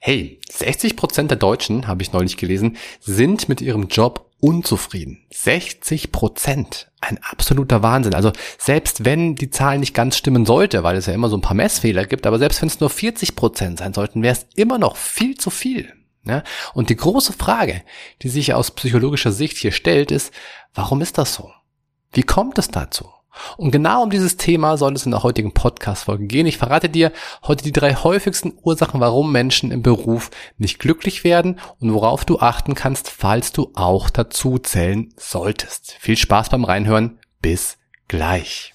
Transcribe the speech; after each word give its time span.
Hey, 0.00 0.40
60 0.50 0.96
Prozent 0.96 1.30
der 1.30 1.38
Deutschen, 1.38 1.88
habe 1.88 2.02
ich 2.02 2.12
neulich 2.12 2.36
gelesen, 2.36 2.76
sind 3.00 3.48
mit 3.48 3.60
ihrem 3.60 3.88
Job 3.88 4.30
unzufrieden. 4.40 5.26
60 5.32 6.12
Prozent. 6.12 6.90
Ein 7.00 7.18
absoluter 7.22 7.82
Wahnsinn. 7.82 8.14
Also 8.14 8.32
selbst 8.58 9.04
wenn 9.04 9.34
die 9.34 9.50
Zahl 9.50 9.78
nicht 9.78 9.94
ganz 9.94 10.16
stimmen 10.16 10.46
sollte, 10.46 10.84
weil 10.84 10.96
es 10.96 11.06
ja 11.06 11.14
immer 11.14 11.28
so 11.28 11.36
ein 11.36 11.42
paar 11.42 11.56
Messfehler 11.56 12.04
gibt, 12.04 12.26
aber 12.26 12.38
selbst 12.38 12.62
wenn 12.62 12.68
es 12.68 12.78
nur 12.78 12.90
40 12.90 13.34
Prozent 13.34 13.80
sein 13.80 13.92
sollten, 13.92 14.22
wäre 14.22 14.34
es 14.34 14.46
immer 14.54 14.78
noch 14.78 14.96
viel 14.96 15.36
zu 15.36 15.50
viel. 15.50 15.92
Ja? 16.24 16.44
Und 16.74 16.90
die 16.90 16.96
große 16.96 17.32
Frage, 17.32 17.82
die 18.22 18.28
sich 18.28 18.54
aus 18.54 18.70
psychologischer 18.70 19.32
Sicht 19.32 19.56
hier 19.56 19.72
stellt, 19.72 20.12
ist, 20.12 20.32
warum 20.74 21.00
ist 21.00 21.18
das 21.18 21.34
so? 21.34 21.50
Wie 22.12 22.22
kommt 22.22 22.58
es 22.58 22.68
dazu? 22.68 23.08
Und 23.56 23.70
genau 23.70 24.02
um 24.02 24.10
dieses 24.10 24.36
Thema 24.36 24.76
soll 24.76 24.94
es 24.94 25.04
in 25.04 25.12
der 25.12 25.22
heutigen 25.22 25.52
Podcast-Folge 25.52 26.26
gehen. 26.26 26.46
Ich 26.46 26.58
verrate 26.58 26.88
dir 26.88 27.12
heute 27.46 27.64
die 27.64 27.72
drei 27.72 27.94
häufigsten 27.94 28.54
Ursachen, 28.62 29.00
warum 29.00 29.32
Menschen 29.32 29.70
im 29.70 29.82
Beruf 29.82 30.30
nicht 30.56 30.78
glücklich 30.78 31.24
werden 31.24 31.60
und 31.78 31.92
worauf 31.92 32.24
du 32.24 32.40
achten 32.40 32.74
kannst, 32.74 33.10
falls 33.10 33.52
du 33.52 33.70
auch 33.74 34.10
dazu 34.10 34.58
zählen 34.58 35.12
solltest. 35.16 35.96
Viel 36.00 36.16
Spaß 36.16 36.50
beim 36.50 36.64
Reinhören. 36.64 37.18
Bis 37.40 37.78
gleich. 38.08 38.74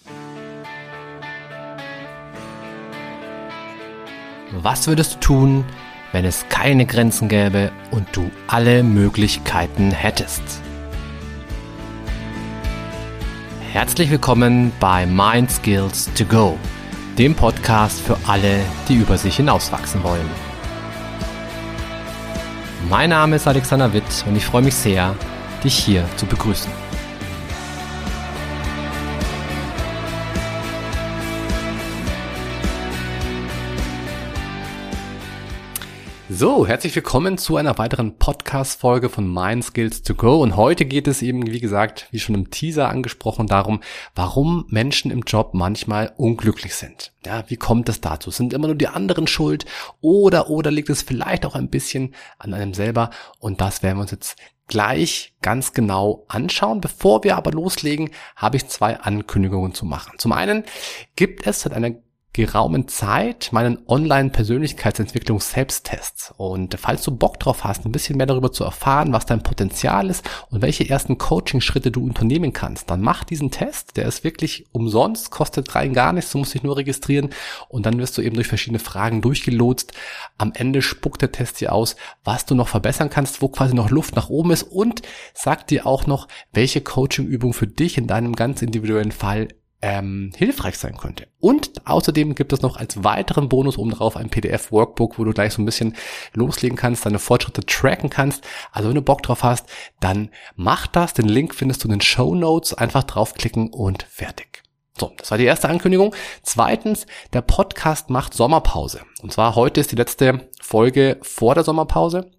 Was 4.52 4.88
würdest 4.88 5.16
du 5.16 5.20
tun, 5.20 5.66
wenn 6.12 6.26
es 6.26 6.46
keine 6.48 6.85
Grenzen 6.85 7.27
gäbe 7.27 7.72
und 7.91 8.08
du 8.16 8.30
alle 8.48 8.84
Möglichkeiten 8.84 9.91
hättest? 9.91 10.44
Herzlich 13.73 14.12
willkommen 14.12 14.72
bei 14.80 15.08
Mind 15.08 15.50
Skills 15.50 16.08
to 16.13 16.26
Go, 16.26 16.59
dem 17.18 17.34
Podcast 17.34 17.99
für 18.02 18.16
alle, 18.27 18.59
die 18.88 18.98
über 18.98 19.18
sich 19.18 19.38
hinauswachsen 19.38 20.04
wollen. 20.04 20.30
Mein 22.88 23.09
Name 23.09 23.38
ist 23.38 23.48
Alexander 23.48 23.91
Witt 23.91 24.26
und 24.27 24.36
ich 24.36 24.46
freue 24.46 24.62
mich 24.62 24.76
sehr, 24.76 25.16
dich 25.63 25.76
hier 25.76 26.05
zu 26.18 26.27
begrüßen. 26.27 26.82
So, 36.44 36.68
herzlich 36.68 36.94
willkommen 36.94 37.38
zu 37.38 37.55
einer 37.55 37.77
weiteren 37.77 38.18
Podcast-Folge 38.18 39.08
von 39.08 39.34
Mind 39.34 39.63
Skills 39.63 40.04
to 40.04 40.13
Go. 40.13 40.44
Und 40.44 40.58
heute 40.58 40.84
geht 40.84 41.08
es 41.08 41.22
eben, 41.22 41.50
wie 41.50 41.62
gesagt, 41.62 42.10
wie 42.12 42.20
schon 42.20 42.35
im 42.35 42.52
Teaser 42.52 42.90
angesprochen, 42.90 43.48
darum, 43.48 43.80
warum 44.13 44.66
Menschen 44.68 45.10
im 45.10 45.22
Job 45.22 45.52
manchmal 45.54 46.12
unglücklich 46.18 46.76
sind. 46.76 47.13
Ja, 47.26 47.46
wie 47.48 47.55
kommt 47.55 47.88
es 47.88 48.02
dazu? 48.02 48.30
Sind 48.30 48.52
immer 48.52 48.68
nur 48.68 48.76
die 48.76 48.90
anderen 48.90 49.26
schuld? 49.26 49.63
Oder, 50.02 50.50
oder 50.50 50.70
liegt 50.70 50.90
es 50.90 51.02
vielleicht 51.02 51.46
auch 51.46 51.55
ein 51.55 51.70
bisschen 51.70 52.13
an 52.40 52.54
einem 52.54 52.74
selber? 52.74 53.12
Und 53.40 53.62
das 53.62 53.82
werden 53.82 54.00
wir 54.00 54.02
uns 54.02 54.12
jetzt 54.12 54.35
gleich 54.68 55.34
ganz 55.41 55.72
genau 55.72 56.26
anschauen. 56.28 56.82
Bevor 56.82 57.24
wir 57.24 57.38
aber 57.38 57.52
loslegen, 57.52 58.10
habe 58.35 58.57
ich 58.57 58.68
zwei 58.68 59.00
Ankündigungen 59.00 59.74
zu 59.74 59.85
machen. 59.85 60.20
Zum 60.20 60.34
einen 60.34 60.66
gibt 61.16 61.48
es 61.48 61.62
seit 61.62 61.72
einer 61.72 61.91
geraumen 62.34 62.87
Zeit 62.87 63.49
meinen 63.51 63.77
Online-Persönlichkeitsentwicklungs-Selbsttest. 63.87 66.34
Und 66.38 66.75
falls 66.79 67.03
du 67.03 67.16
Bock 67.16 67.39
drauf 67.39 67.63
hast, 67.63 67.85
ein 67.85 67.91
bisschen 67.91 68.17
mehr 68.17 68.25
darüber 68.25 68.51
zu 68.51 68.63
erfahren, 68.63 69.13
was 69.13 69.28
dein 69.28 69.44
Potenzial 69.44 70.09
ist 70.09 70.28
und 70.50 70.63
welche 70.63 70.89
ersten 70.89 71.19
Coaching-Schritte 71.19 71.91
du 71.91 72.03
unternehmen 72.03 72.51
kannst, 72.51 72.89
dann 72.89 73.01
mach 73.01 73.23
diesen 73.23 73.51
Test. 73.51 73.97
Der 73.97 74.07
ist 74.07 74.23
wirklich 74.23 74.66
umsonst, 74.72 75.29
kostet 75.29 75.75
rein 75.75 75.94
gar 75.94 76.11
nichts. 76.11 76.31
Du 76.31 76.39
musst 76.39 76.56
dich 76.56 76.63
nur 76.63 76.75
registrieren 76.75 77.29
und 77.69 77.85
dann 77.85 78.00
wirst 78.00 78.17
du 78.17 78.23
eben 78.23 78.35
durch 78.35 78.47
verschiedene 78.47 78.79
Fragen 78.79 79.22
durchgelotst. 79.22 79.94
Am 80.39 80.53
Ende 80.56 80.81
spuckt 80.81 81.22
der 81.22 81.31
Test 81.31 81.61
dir 81.61 81.72
aus, 81.72 81.95
was 82.23 82.47
du 82.47 82.56
noch 82.56 82.67
verbessern 82.67 83.11
kannst, 83.11 83.44
wo 83.44 83.50
quasi 83.50 83.75
noch 83.75 83.91
Luft 83.91 84.16
nach 84.16 84.29
oben 84.29 84.50
ist 84.50 84.63
und 84.63 85.03
sagt 85.35 85.69
dir 85.69 85.85
auch 85.85 86.07
noch, 86.07 86.28
welche 86.51 86.81
Coaching-Übung 86.81 87.53
für 87.53 87.67
dich 87.67 88.00
in 88.00 88.07
deinem 88.07 88.35
ganz 88.35 88.63
individuellen 88.63 89.11
Fall 89.11 89.49
ähm, 89.83 90.31
hilfreich 90.33 90.77
sein 90.77 90.95
könnte. 90.95 91.27
Und 91.41 91.85
außerdem 91.85 92.35
gibt 92.35 92.53
es 92.53 92.61
noch 92.61 92.77
als 92.77 93.03
weiteren 93.03 93.49
Bonus 93.49 93.77
oben 93.77 93.91
drauf 93.91 94.16
ein 94.16 94.29
PDF-Workbook, 94.29 95.19
wo 95.19 95.25
du 95.25 95.33
gleich 95.33 95.53
so 95.53 95.61
ein 95.61 95.66
bisschen 95.66 95.95
loslegen 96.33 96.77
kannst, 96.77 97.05
deine 97.05 97.19
Fortschritte 97.19 97.66
tracken 97.66 98.09
kannst. 98.09 98.45
Also 98.72 98.88
wenn 98.88 98.95
du 98.95 99.01
Bock 99.01 99.22
drauf 99.23 99.43
hast, 99.43 99.67
dann 99.99 100.29
mach 100.55 100.88
das. 100.88 101.13
Den 101.13 101.27
Link 101.27 101.53
findest 101.53 101.83
du 101.83 101.89
in 101.89 101.95
den 101.95 102.01
Show 102.01 102.33
Notes. 102.33 102.73
Einfach 102.73 103.03
draufklicken 103.03 103.72
und 103.73 104.03
fertig. 104.03 104.63
So, 104.97 105.11
das 105.17 105.31
war 105.31 105.38
die 105.38 105.43
erste 105.43 105.67
Ankündigung. 105.67 106.16
Zweitens, 106.43 107.05
der 107.33 107.41
Podcast 107.41 108.09
macht 108.09 108.33
Sommerpause. 108.33 109.01
Und 109.22 109.33
zwar 109.33 109.55
heute 109.55 109.81
ist 109.81 109.91
die 109.91 109.97
letzte 109.97 110.47
Folge 110.61 111.17
vor 111.23 111.55
der 111.55 111.66
Sommerpause. 111.66 112.31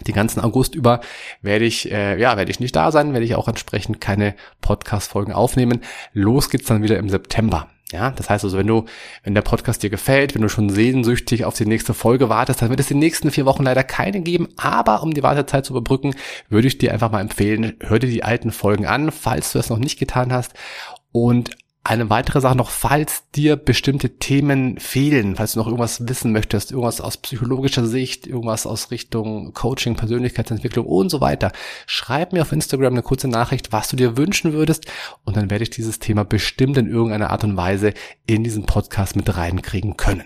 Den 0.00 0.14
ganzen 0.14 0.40
August 0.40 0.74
über 0.74 1.00
werde 1.42 1.66
ich, 1.66 1.90
äh, 1.90 2.18
ja, 2.18 2.36
werde 2.38 2.50
ich 2.50 2.60
nicht 2.60 2.74
da 2.74 2.90
sein, 2.90 3.12
werde 3.12 3.26
ich 3.26 3.34
auch 3.34 3.48
entsprechend 3.48 4.00
keine 4.00 4.34
Podcast-Folgen 4.62 5.32
aufnehmen. 5.32 5.82
Los 6.14 6.48
geht's 6.48 6.66
dann 6.66 6.82
wieder 6.82 6.98
im 6.98 7.10
September. 7.10 7.68
Ja, 7.92 8.10
das 8.10 8.30
heißt 8.30 8.44
also, 8.44 8.56
wenn 8.56 8.66
du, 8.66 8.86
wenn 9.22 9.34
der 9.34 9.42
Podcast 9.42 9.82
dir 9.82 9.90
gefällt, 9.90 10.34
wenn 10.34 10.40
du 10.40 10.48
schon 10.48 10.70
sehnsüchtig 10.70 11.44
auf 11.44 11.54
die 11.54 11.66
nächste 11.66 11.92
Folge 11.92 12.30
wartest, 12.30 12.62
dann 12.62 12.70
wird 12.70 12.80
es 12.80 12.88
die 12.88 12.94
nächsten 12.94 13.30
vier 13.30 13.44
Wochen 13.44 13.64
leider 13.64 13.84
keine 13.84 14.22
geben. 14.22 14.48
Aber 14.56 15.02
um 15.02 15.12
die 15.12 15.22
Wartezeit 15.22 15.66
zu 15.66 15.74
überbrücken, 15.74 16.14
würde 16.48 16.68
ich 16.68 16.78
dir 16.78 16.94
einfach 16.94 17.12
mal 17.12 17.20
empfehlen, 17.20 17.74
hör 17.80 17.98
dir 17.98 18.08
die 18.08 18.24
alten 18.24 18.50
Folgen 18.50 18.86
an, 18.86 19.12
falls 19.12 19.52
du 19.52 19.58
es 19.58 19.68
noch 19.68 19.78
nicht 19.78 19.98
getan 19.98 20.32
hast. 20.32 20.54
Und 21.12 21.50
eine 21.84 22.10
weitere 22.10 22.40
Sache 22.40 22.56
noch, 22.56 22.70
falls 22.70 23.28
dir 23.30 23.56
bestimmte 23.56 24.18
Themen 24.18 24.78
fehlen, 24.78 25.34
falls 25.34 25.52
du 25.52 25.58
noch 25.58 25.66
irgendwas 25.66 26.06
wissen 26.06 26.30
möchtest, 26.30 26.70
irgendwas 26.70 27.00
aus 27.00 27.16
psychologischer 27.16 27.86
Sicht, 27.86 28.26
irgendwas 28.26 28.66
aus 28.66 28.92
Richtung 28.92 29.52
Coaching, 29.52 29.96
Persönlichkeitsentwicklung 29.96 30.86
und 30.86 31.08
so 31.08 31.20
weiter, 31.20 31.50
schreib 31.86 32.32
mir 32.32 32.42
auf 32.42 32.52
Instagram 32.52 32.92
eine 32.94 33.02
kurze 33.02 33.26
Nachricht, 33.26 33.72
was 33.72 33.88
du 33.88 33.96
dir 33.96 34.16
wünschen 34.16 34.52
würdest 34.52 34.86
und 35.24 35.36
dann 35.36 35.50
werde 35.50 35.64
ich 35.64 35.70
dieses 35.70 35.98
Thema 35.98 36.24
bestimmt 36.24 36.76
in 36.76 36.88
irgendeiner 36.88 37.30
Art 37.30 37.42
und 37.42 37.56
Weise 37.56 37.94
in 38.26 38.44
diesen 38.44 38.64
Podcast 38.64 39.16
mit 39.16 39.36
reinkriegen 39.36 39.96
können. 39.96 40.24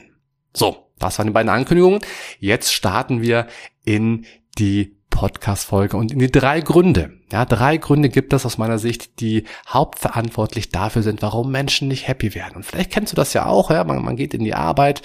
So, 0.53 0.91
das 0.99 1.19
waren 1.19 1.29
die 1.29 1.33
beiden 1.33 1.51
Ankündigungen. 1.51 2.01
Jetzt 2.39 2.73
starten 2.73 3.23
wir 3.23 3.47
in 3.85 4.27
die 4.59 4.96
Podcast-Folge 5.17 5.97
und 5.97 6.13
in 6.13 6.19
die 6.19 6.31
drei 6.31 6.61
Gründe. 6.61 7.15
Ja, 7.33 7.47
drei 7.47 7.79
Gründe 7.79 8.11
gibt 8.11 8.35
es 8.35 8.45
aus 8.45 8.59
meiner 8.59 8.79
Sicht, 8.79 9.19
die 9.21 9.45
hauptverantwortlich 9.67 10.69
dafür 10.69 11.03
sind, 11.03 11.23
warum 11.23 11.51
Menschen 11.51 11.89
nicht 11.89 12.07
happy 12.07 12.35
werden. 12.35 12.57
Und 12.57 12.65
vielleicht 12.65 12.93
kennst 12.93 13.13
du 13.13 13.17
das 13.17 13.33
ja 13.33 13.47
auch, 13.47 13.71
ja, 13.71 13.83
man, 13.85 14.05
man 14.05 14.17
geht 14.17 14.35
in 14.35 14.45
die 14.45 14.55
Arbeit, 14.55 15.01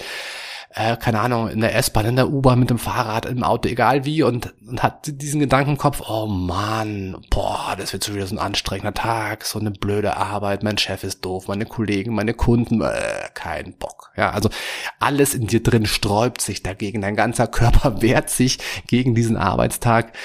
äh, 0.74 0.98
keine 0.98 1.20
Ahnung, 1.20 1.48
in 1.48 1.60
der 1.60 1.74
S-Bahn, 1.76 2.04
in 2.04 2.16
der 2.16 2.28
U-Bahn, 2.28 2.60
mit 2.60 2.68
dem 2.68 2.78
Fahrrad, 2.78 3.24
im 3.24 3.42
Auto, 3.42 3.70
egal 3.70 4.04
wie, 4.04 4.22
und, 4.22 4.52
und 4.68 4.82
hat 4.82 5.00
diesen 5.06 5.40
Gedanken 5.40 5.72
im 5.72 5.78
Kopf, 5.78 6.02
oh 6.06 6.26
Mann, 6.26 7.16
boah, 7.30 7.74
das 7.78 7.94
wird 7.94 8.04
schon 8.04 8.14
wieder 8.14 8.26
so 8.26 8.36
ein 8.36 8.38
anstrengender 8.38 8.92
Tag, 8.92 9.46
so 9.46 9.58
eine 9.58 9.70
blöde 9.70 10.18
Arbeit, 10.18 10.62
mein 10.62 10.76
Chef 10.76 11.04
ist 11.04 11.24
doof, 11.24 11.48
meine 11.48 11.64
Kollegen, 11.64 12.14
meine 12.14 12.34
Kunden, 12.34 12.82
äh, 12.82 13.28
kein 13.32 13.72
Bock. 13.78 14.01
Ja, 14.16 14.30
also 14.30 14.50
alles 14.98 15.34
in 15.34 15.46
dir 15.46 15.62
drin 15.62 15.86
sträubt 15.86 16.40
sich 16.40 16.62
dagegen, 16.62 17.00
dein 17.00 17.16
ganzer 17.16 17.46
Körper 17.46 18.02
wehrt 18.02 18.30
sich 18.30 18.58
gegen 18.86 19.14
diesen 19.14 19.36
Arbeitstag. 19.36 20.16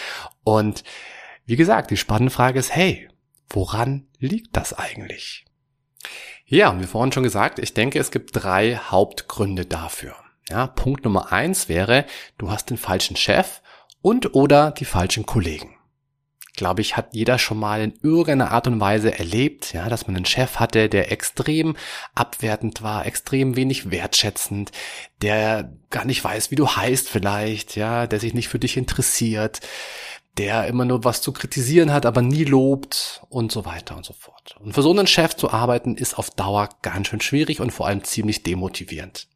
Und 0.44 0.84
wie 1.46 1.56
gesagt, 1.56 1.92
die 1.92 1.98
spannende 1.98 2.34
Frage 2.34 2.60
ist, 2.60 2.76
hey, 2.76 3.08
woran 3.50 4.08
liegt 4.20 4.56
das 4.58 4.74
eigentlich? 4.74 5.46
Ja, 6.46 6.80
wie 6.80 6.86
vorhin 6.86 7.12
schon 7.12 7.24
gesagt, 7.24 7.60
ich 7.60 7.74
denke, 7.74 8.00
es 8.00 8.12
gibt 8.12 8.32
drei 8.34 8.76
Hauptgründe 8.76 9.66
dafür. 9.66 10.16
Ja, 10.50 10.68
Punkt 10.68 11.04
Nummer 11.04 11.32
eins 11.32 11.68
wäre, 11.68 12.06
du 12.38 12.50
hast 12.50 12.70
den 12.70 12.78
falschen 12.78 13.18
Chef 13.18 13.62
und 14.02 14.34
oder 14.34 14.72
die 14.72 14.86
falschen 14.86 15.26
Kollegen. 15.26 15.77
Glaube 16.58 16.82
ich, 16.82 16.98
hat 16.98 17.14
jeder 17.14 17.38
schon 17.38 17.60
mal 17.60 17.82
in 17.82 17.94
irgendeiner 18.02 18.52
Art 18.52 18.68
und 18.68 18.80
Weise 18.80 19.18
erlebt, 19.18 19.74
ja, 19.74 19.88
dass 19.90 20.08
man 20.08 20.16
einen 20.16 20.26
Chef 20.26 20.58
hatte, 20.58 20.90
der 20.90 21.12
extrem 21.12 21.78
abwertend 22.16 22.82
war, 22.82 23.06
extrem 23.06 23.56
wenig 23.56 23.92
wertschätzend, 23.92 24.72
der 25.22 25.72
gar 25.92 26.04
nicht 26.04 26.24
weiß, 26.24 26.50
wie 26.50 26.56
du 26.56 26.68
heißt 26.68 27.08
vielleicht, 27.08 27.76
ja, 27.76 28.08
der 28.08 28.20
sich 28.20 28.34
nicht 28.34 28.50
für 28.50 28.58
dich 28.58 28.76
interessiert, 28.76 29.62
der 30.38 30.66
immer 30.66 30.84
nur 30.84 31.04
was 31.04 31.22
zu 31.22 31.32
kritisieren 31.32 31.94
hat, 31.94 32.08
aber 32.08 32.24
nie 32.24 32.44
lobt 32.44 33.22
und 33.30 33.52
so 33.52 33.64
weiter 33.66 33.96
und 33.96 34.06
so 34.06 34.14
fort. 34.14 34.56
Und 34.60 34.74
für 34.74 34.82
so 34.82 34.90
einen 34.90 35.08
Chef 35.08 35.36
zu 35.36 35.52
arbeiten 35.52 35.96
ist 35.96 36.18
auf 36.18 36.32
Dauer 36.32 36.70
ganz 36.82 37.08
schön 37.08 37.22
schwierig 37.22 37.62
und 37.62 37.72
vor 37.72 37.86
allem 37.88 38.04
ziemlich 38.04 38.42
demotivierend. 38.42 39.28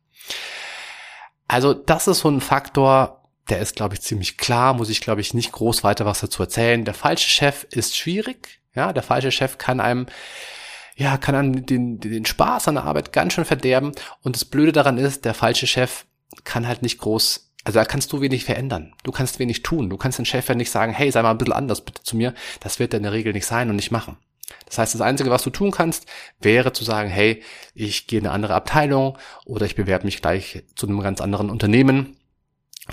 Also 1.47 1.73
das 1.73 2.07
ist 2.07 2.19
so 2.19 2.29
ein 2.29 2.41
Faktor, 2.41 3.20
der 3.51 3.59
ist, 3.59 3.75
glaube 3.75 3.93
ich, 3.93 4.01
ziemlich 4.01 4.37
klar, 4.37 4.73
muss 4.73 4.89
ich, 4.89 5.01
glaube 5.01 5.21
ich, 5.21 5.33
nicht 5.33 5.51
groß 5.51 5.83
weiter 5.83 6.05
was 6.05 6.21
dazu 6.21 6.41
erzählen. 6.41 6.85
Der 6.85 6.93
falsche 6.93 7.29
Chef 7.29 7.65
ist 7.69 7.95
schwierig, 7.95 8.61
ja, 8.73 8.93
der 8.93 9.03
falsche 9.03 9.31
Chef 9.31 9.57
kann 9.57 9.79
einem 9.79 10.07
ja, 10.95 11.17
kann 11.17 11.35
einem 11.35 11.65
den, 11.65 11.99
den 11.99 12.25
Spaß 12.25 12.67
an 12.67 12.75
der 12.75 12.83
Arbeit 12.83 13.13
ganz 13.13 13.33
schön 13.33 13.45
verderben. 13.45 13.91
Und 14.21 14.35
das 14.35 14.45
Blöde 14.45 14.71
daran 14.71 14.97
ist, 14.97 15.25
der 15.25 15.33
falsche 15.33 15.65
Chef 15.65 16.05
kann 16.43 16.67
halt 16.67 16.81
nicht 16.81 16.99
groß, 16.99 17.51
also 17.63 17.79
da 17.79 17.85
kannst 17.85 18.11
du 18.11 18.21
wenig 18.21 18.45
verändern. 18.45 18.93
Du 19.03 19.11
kannst 19.11 19.39
wenig 19.39 19.63
tun. 19.63 19.89
Du 19.89 19.97
kannst 19.97 20.19
den 20.19 20.25
Chef 20.25 20.47
ja 20.47 20.55
nicht 20.55 20.69
sagen, 20.69 20.93
hey, 20.93 21.11
sei 21.11 21.21
mal 21.21 21.31
ein 21.31 21.37
bisschen 21.37 21.53
anders 21.53 21.81
bitte 21.81 22.03
zu 22.03 22.15
mir. 22.15 22.33
Das 22.59 22.79
wird 22.79 22.93
er 22.93 22.97
in 22.97 23.03
der 23.03 23.13
Regel 23.13 23.33
nicht 23.33 23.45
sein 23.45 23.69
und 23.69 23.77
nicht 23.77 23.91
machen. 23.91 24.17
Das 24.65 24.77
heißt, 24.77 24.93
das 24.93 25.01
Einzige, 25.01 25.29
was 25.29 25.43
du 25.43 25.49
tun 25.49 25.71
kannst, 25.71 26.05
wäre 26.39 26.73
zu 26.73 26.83
sagen, 26.83 27.09
hey, 27.09 27.41
ich 27.73 28.07
gehe 28.07 28.19
in 28.19 28.25
eine 28.25 28.33
andere 28.33 28.53
Abteilung 28.53 29.17
oder 29.45 29.65
ich 29.65 29.75
bewerbe 29.75 30.05
mich 30.05 30.21
gleich 30.21 30.63
zu 30.75 30.87
einem 30.87 31.01
ganz 31.01 31.21
anderen 31.21 31.49
Unternehmen, 31.49 32.17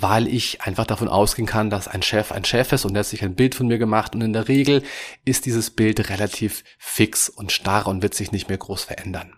weil 0.01 0.29
ich 0.29 0.63
einfach 0.63 0.87
davon 0.87 1.09
ausgehen 1.09 1.47
kann, 1.47 1.71
dass 1.71 1.89
ein 1.89 2.03
Chef 2.03 2.33
ein 2.33 2.45
Chef 2.45 2.73
ist 2.73 2.85
und 2.85 2.95
er 2.95 3.01
hat 3.01 3.07
sich 3.07 3.23
ein 3.23 3.35
Bild 3.35 3.55
von 3.55 3.67
mir 3.67 3.79
gemacht 3.79 4.15
und 4.15 4.21
in 4.21 4.33
der 4.33 4.49
Regel 4.49 4.83
ist 5.25 5.47
dieses 5.47 5.71
Bild 5.71 6.09
relativ 6.11 6.65
fix 6.79 7.29
und 7.29 7.53
starr 7.53 7.87
und 7.87 8.03
wird 8.03 8.15
sich 8.15 8.33
nicht 8.33 8.49
mehr 8.49 8.59
groß 8.59 8.85
verändern. 8.85 9.35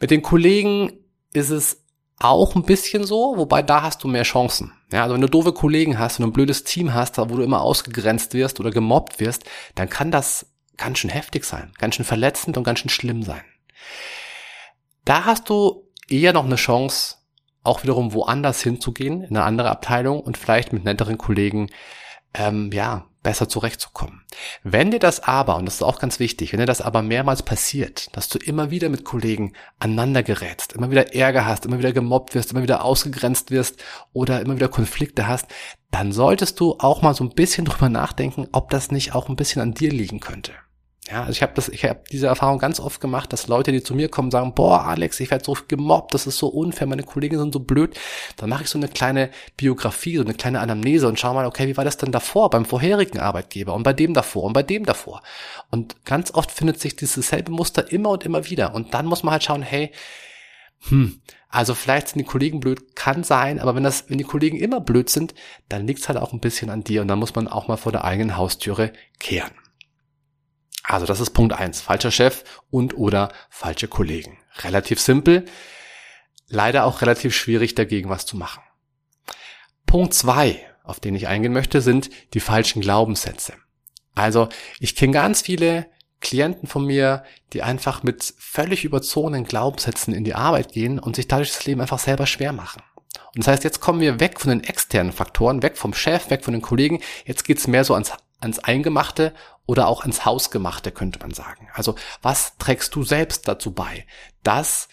Mit 0.00 0.10
den 0.10 0.22
Kollegen 0.22 0.92
ist 1.32 1.50
es 1.50 1.84
auch 2.20 2.56
ein 2.56 2.64
bisschen 2.64 3.04
so, 3.04 3.34
wobei 3.36 3.62
da 3.62 3.82
hast 3.82 4.02
du 4.02 4.08
mehr 4.08 4.24
Chancen. 4.24 4.72
Ja, 4.92 5.02
also 5.02 5.14
wenn 5.14 5.20
du 5.20 5.28
doofe 5.28 5.52
Kollegen 5.52 5.98
hast 5.98 6.18
und 6.18 6.26
ein 6.26 6.32
blödes 6.32 6.64
Team 6.64 6.94
hast, 6.94 7.18
wo 7.18 7.24
du 7.24 7.42
immer 7.42 7.62
ausgegrenzt 7.62 8.34
wirst 8.34 8.58
oder 8.60 8.70
gemobbt 8.70 9.20
wirst, 9.20 9.44
dann 9.74 9.88
kann 9.88 10.10
das 10.10 10.46
ganz 10.76 10.98
schön 10.98 11.10
heftig 11.10 11.44
sein, 11.44 11.72
ganz 11.78 11.94
schön 11.94 12.04
verletzend 12.04 12.56
und 12.56 12.64
ganz 12.64 12.80
schön 12.80 12.88
schlimm 12.88 13.22
sein. 13.22 13.42
Da 15.04 15.24
hast 15.24 15.48
du 15.48 15.88
eher 16.08 16.32
noch 16.32 16.44
eine 16.44 16.56
Chance, 16.56 17.16
auch 17.68 17.82
wiederum 17.82 18.12
woanders 18.12 18.62
hinzugehen, 18.62 19.22
in 19.22 19.36
eine 19.36 19.44
andere 19.44 19.70
Abteilung 19.70 20.20
und 20.20 20.36
vielleicht 20.36 20.72
mit 20.72 20.84
netteren 20.84 21.18
Kollegen, 21.18 21.70
ähm, 22.34 22.70
ja, 22.72 23.04
besser 23.22 23.48
zurechtzukommen. 23.48 24.22
Wenn 24.62 24.90
dir 24.90 25.00
das 25.00 25.20
aber, 25.20 25.56
und 25.56 25.66
das 25.66 25.76
ist 25.76 25.82
auch 25.82 25.98
ganz 25.98 26.20
wichtig, 26.20 26.52
wenn 26.52 26.60
dir 26.60 26.66
das 26.66 26.80
aber 26.80 27.02
mehrmals 27.02 27.42
passiert, 27.42 28.16
dass 28.16 28.28
du 28.28 28.38
immer 28.38 28.70
wieder 28.70 28.88
mit 28.88 29.04
Kollegen 29.04 29.52
aneinander 29.78 30.22
gerätst, 30.22 30.72
immer 30.72 30.90
wieder 30.90 31.14
Ärger 31.14 31.44
hast, 31.44 31.66
immer 31.66 31.78
wieder 31.78 31.92
gemobbt 31.92 32.34
wirst, 32.34 32.52
immer 32.52 32.62
wieder 32.62 32.84
ausgegrenzt 32.84 33.50
wirst 33.50 33.82
oder 34.12 34.40
immer 34.40 34.56
wieder 34.56 34.68
Konflikte 34.68 35.26
hast, 35.26 35.46
dann 35.90 36.12
solltest 36.12 36.60
du 36.60 36.76
auch 36.78 37.02
mal 37.02 37.14
so 37.14 37.24
ein 37.24 37.34
bisschen 37.34 37.64
drüber 37.64 37.88
nachdenken, 37.88 38.48
ob 38.52 38.70
das 38.70 38.90
nicht 38.90 39.14
auch 39.14 39.28
ein 39.28 39.36
bisschen 39.36 39.60
an 39.60 39.74
dir 39.74 39.90
liegen 39.90 40.20
könnte. 40.20 40.52
Ja, 41.10 41.20
also 41.20 41.32
ich 41.32 41.42
habe 41.42 41.52
das, 41.54 41.70
ich 41.70 41.84
habe 41.84 42.00
diese 42.12 42.26
Erfahrung 42.26 42.58
ganz 42.58 42.80
oft 42.80 43.00
gemacht, 43.00 43.32
dass 43.32 43.48
Leute, 43.48 43.72
die 43.72 43.82
zu 43.82 43.94
mir 43.94 44.10
kommen, 44.10 44.30
sagen, 44.30 44.52
boah, 44.54 44.84
Alex, 44.84 45.18
ich 45.20 45.30
werde 45.30 45.42
so 45.42 45.56
gemobbt, 45.66 46.12
das 46.12 46.26
ist 46.26 46.36
so 46.36 46.48
unfair, 46.48 46.86
meine 46.86 47.02
Kollegen 47.02 47.38
sind 47.38 47.54
so 47.54 47.60
blöd. 47.60 47.98
Dann 48.36 48.50
mache 48.50 48.64
ich 48.64 48.68
so 48.68 48.78
eine 48.78 48.88
kleine 48.88 49.30
Biografie, 49.56 50.16
so 50.16 50.22
eine 50.22 50.34
kleine 50.34 50.60
Anamnese 50.60 51.08
und 51.08 51.18
schau 51.18 51.32
mal, 51.32 51.46
okay, 51.46 51.66
wie 51.66 51.78
war 51.78 51.84
das 51.84 51.96
denn 51.96 52.12
davor, 52.12 52.50
beim 52.50 52.66
vorherigen 52.66 53.20
Arbeitgeber 53.20 53.72
und 53.74 53.84
bei 53.84 53.94
dem 53.94 54.12
davor 54.12 54.44
und 54.44 54.52
bei 54.52 54.62
dem 54.62 54.84
davor. 54.84 55.22
Und 55.70 56.04
ganz 56.04 56.34
oft 56.34 56.50
findet 56.50 56.78
sich 56.78 56.94
dieses 56.94 57.28
selbe 57.28 57.52
Muster 57.52 57.90
immer 57.90 58.10
und 58.10 58.26
immer 58.26 58.50
wieder. 58.50 58.74
Und 58.74 58.92
dann 58.92 59.06
muss 59.06 59.22
man 59.22 59.32
halt 59.32 59.44
schauen, 59.44 59.62
hey, 59.62 59.90
hm, 60.88 61.22
also 61.48 61.74
vielleicht 61.74 62.08
sind 62.08 62.18
die 62.18 62.24
Kollegen 62.24 62.60
blöd, 62.60 62.94
kann 62.94 63.24
sein, 63.24 63.60
aber 63.60 63.74
wenn 63.74 63.82
das, 63.82 64.10
wenn 64.10 64.18
die 64.18 64.24
Kollegen 64.24 64.58
immer 64.58 64.80
blöd 64.80 65.08
sind, 65.08 65.34
dann 65.70 65.86
liegt's 65.86 66.08
halt 66.08 66.18
auch 66.18 66.34
ein 66.34 66.40
bisschen 66.40 66.68
an 66.68 66.84
dir 66.84 67.00
und 67.00 67.08
dann 67.08 67.18
muss 67.18 67.34
man 67.34 67.48
auch 67.48 67.66
mal 67.66 67.78
vor 67.78 67.92
der 67.92 68.04
eigenen 68.04 68.36
Haustüre 68.36 68.92
kehren. 69.18 69.50
Also 70.88 71.06
das 71.06 71.20
ist 71.20 71.30
Punkt 71.30 71.52
eins: 71.52 71.80
Falscher 71.80 72.10
Chef 72.10 72.42
und 72.70 72.96
oder 72.96 73.30
falsche 73.50 73.88
Kollegen. 73.88 74.38
Relativ 74.62 75.00
simpel, 75.00 75.44
leider 76.48 76.84
auch 76.84 77.02
relativ 77.02 77.36
schwierig 77.36 77.74
dagegen 77.74 78.08
was 78.08 78.26
zu 78.26 78.36
machen. 78.36 78.62
Punkt 79.86 80.14
zwei, 80.14 80.60
auf 80.82 80.98
den 80.98 81.14
ich 81.14 81.28
eingehen 81.28 81.52
möchte, 81.52 81.82
sind 81.82 82.10
die 82.34 82.40
falschen 82.40 82.80
Glaubenssätze. 82.80 83.54
Also 84.14 84.48
ich 84.80 84.96
kenne 84.96 85.12
ganz 85.12 85.42
viele 85.42 85.86
Klienten 86.20 86.68
von 86.68 86.84
mir, 86.84 87.22
die 87.52 87.62
einfach 87.62 88.02
mit 88.02 88.34
völlig 88.38 88.84
überzogenen 88.84 89.44
Glaubenssätzen 89.44 90.12
in 90.14 90.24
die 90.24 90.34
Arbeit 90.34 90.72
gehen 90.72 90.98
und 90.98 91.16
sich 91.16 91.28
dadurch 91.28 91.52
das 91.52 91.66
Leben 91.66 91.80
einfach 91.80 92.00
selber 92.00 92.26
schwer 92.26 92.52
machen. 92.52 92.82
Und 93.34 93.46
das 93.46 93.48
heißt, 93.48 93.64
jetzt 93.64 93.80
kommen 93.80 94.00
wir 94.00 94.20
weg 94.20 94.40
von 94.40 94.50
den 94.50 94.64
externen 94.64 95.12
Faktoren, 95.12 95.62
weg 95.62 95.76
vom 95.76 95.94
Chef, 95.94 96.30
weg 96.30 96.44
von 96.44 96.54
den 96.54 96.62
Kollegen. 96.62 97.00
Jetzt 97.24 97.44
geht's 97.44 97.68
mehr 97.68 97.84
so 97.84 97.94
ans, 97.94 98.12
ans 98.40 98.58
Eingemachte 98.58 99.34
oder 99.66 99.88
auch 99.88 100.02
ans 100.02 100.24
Hausgemachte, 100.24 100.92
könnte 100.92 101.18
man 101.18 101.32
sagen. 101.32 101.68
Also 101.74 101.94
was 102.22 102.56
trägst 102.58 102.94
du 102.94 103.04
selbst 103.04 103.48
dazu 103.48 103.72
bei, 103.72 104.06
dass 104.42 104.88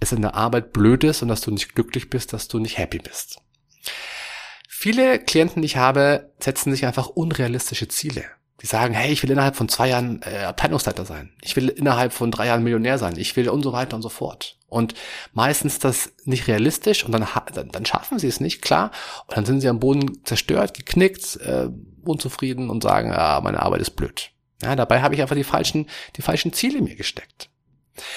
es 0.00 0.12
in 0.12 0.22
der 0.22 0.34
Arbeit 0.34 0.72
blöd 0.72 1.04
ist 1.04 1.22
und 1.22 1.28
dass 1.28 1.40
du 1.40 1.50
nicht 1.50 1.74
glücklich 1.74 2.10
bist, 2.10 2.32
dass 2.32 2.48
du 2.48 2.58
nicht 2.58 2.78
happy 2.78 2.98
bist? 2.98 3.40
Viele 4.68 5.18
Klienten, 5.20 5.62
die 5.62 5.66
ich 5.66 5.76
habe, 5.76 6.32
setzen 6.40 6.72
sich 6.72 6.86
einfach 6.86 7.08
unrealistische 7.08 7.88
Ziele. 7.88 8.24
Die 8.60 8.66
sagen, 8.66 8.94
hey, 8.94 9.12
ich 9.12 9.22
will 9.22 9.30
innerhalb 9.30 9.56
von 9.56 9.68
zwei 9.68 9.88
Jahren 9.88 10.22
äh, 10.22 10.44
Abteilungsleiter 10.44 11.04
sein. 11.04 11.32
Ich 11.40 11.56
will 11.56 11.68
innerhalb 11.68 12.12
von 12.12 12.30
drei 12.30 12.46
Jahren 12.46 12.62
Millionär 12.62 12.98
sein. 12.98 13.16
Ich 13.16 13.36
will 13.36 13.48
und 13.48 13.62
so 13.62 13.72
weiter 13.72 13.96
und 13.96 14.02
so 14.02 14.08
fort. 14.08 14.56
Und 14.72 14.94
meistens 15.34 15.78
das 15.78 16.12
nicht 16.24 16.48
realistisch 16.48 17.04
und 17.04 17.12
dann, 17.12 17.26
dann, 17.52 17.68
dann 17.68 17.86
schaffen 17.86 18.18
sie 18.18 18.26
es 18.26 18.40
nicht, 18.40 18.62
klar. 18.62 18.90
Und 19.26 19.36
dann 19.36 19.44
sind 19.44 19.60
sie 19.60 19.68
am 19.68 19.80
Boden 19.80 20.24
zerstört, 20.24 20.74
geknickt, 20.74 21.36
äh, 21.36 21.68
unzufrieden 22.04 22.70
und 22.70 22.82
sagen, 22.82 23.10
ja, 23.10 23.40
meine 23.42 23.60
Arbeit 23.60 23.82
ist 23.82 23.90
blöd. 23.90 24.30
Ja, 24.62 24.74
dabei 24.74 25.02
habe 25.02 25.14
ich 25.14 25.20
einfach 25.20 25.36
die 25.36 25.44
falschen, 25.44 25.88
die 26.16 26.22
falschen 26.22 26.52
Ziele 26.52 26.80
mir 26.80 26.96
gesteckt. 26.96 27.50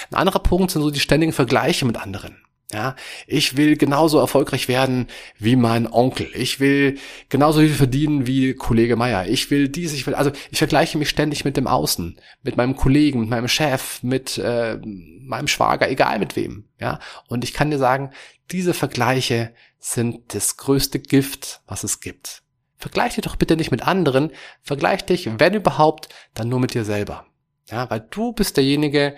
Ein 0.10 0.16
anderer 0.16 0.40
Punkt 0.40 0.72
sind 0.72 0.82
so 0.82 0.92
die 0.92 1.00
ständigen 1.00 1.34
Vergleiche 1.34 1.86
mit 1.86 1.98
anderen. 1.98 2.45
Ja, 2.74 2.96
ich 3.28 3.58
will 3.58 3.78
genauso 3.78 4.18
erfolgreich 4.18 4.68
werden 4.68 5.08
wie 5.38 5.56
mein 5.56 5.86
Onkel. 5.92 6.28
Ich 6.34 6.60
will 6.60 6.98
genauso 7.30 7.60
viel 7.60 7.70
verdienen 7.70 8.26
wie 8.26 8.56
Kollege 8.56 8.96
Meier. 8.96 9.28
Ich 9.28 9.52
will 9.52 9.70
dies, 9.70 9.94
ich 9.94 10.08
will, 10.08 10.16
also 10.16 10.32
ich 10.50 10.58
vergleiche 10.58 10.98
mich 10.98 11.10
ständig 11.10 11.46
mit 11.46 11.58
dem 11.58 11.68
Außen, 11.68 12.20
mit 12.42 12.58
meinem 12.58 12.76
Kollegen, 12.76 13.20
mit 13.20 13.30
meinem 13.30 13.48
Chef, 13.48 14.02
mit 14.02 14.40
äh, 14.40 14.80
meinem 14.84 15.48
Schwager, 15.48 15.90
egal 15.90 16.18
mit 16.18 16.36
wem. 16.36 16.68
Ja, 16.80 17.00
und 17.28 17.44
ich 17.44 17.54
kann 17.54 17.70
dir 17.70 17.78
sagen, 17.78 18.12
diese 18.52 18.74
Vergleiche 18.74 19.54
sind 19.78 20.34
das 20.34 20.58
größte 20.58 21.00
Gift, 21.00 21.62
was 21.68 21.84
es 21.84 22.00
gibt. 22.00 22.42
Vergleich 22.78 23.14
dich 23.14 23.24
doch 23.24 23.36
bitte 23.36 23.56
nicht 23.56 23.72
mit 23.72 23.84
anderen, 23.84 24.32
vergleich 24.64 25.06
dich, 25.06 25.30
wenn 25.40 25.54
überhaupt, 25.54 26.10
dann 26.34 26.50
nur 26.50 26.60
mit 26.60 26.74
dir 26.74 26.84
selber. 26.84 27.28
Ja, 27.70 27.90
weil 27.90 28.06
du 28.10 28.34
bist 28.34 28.58
derjenige, 28.58 29.16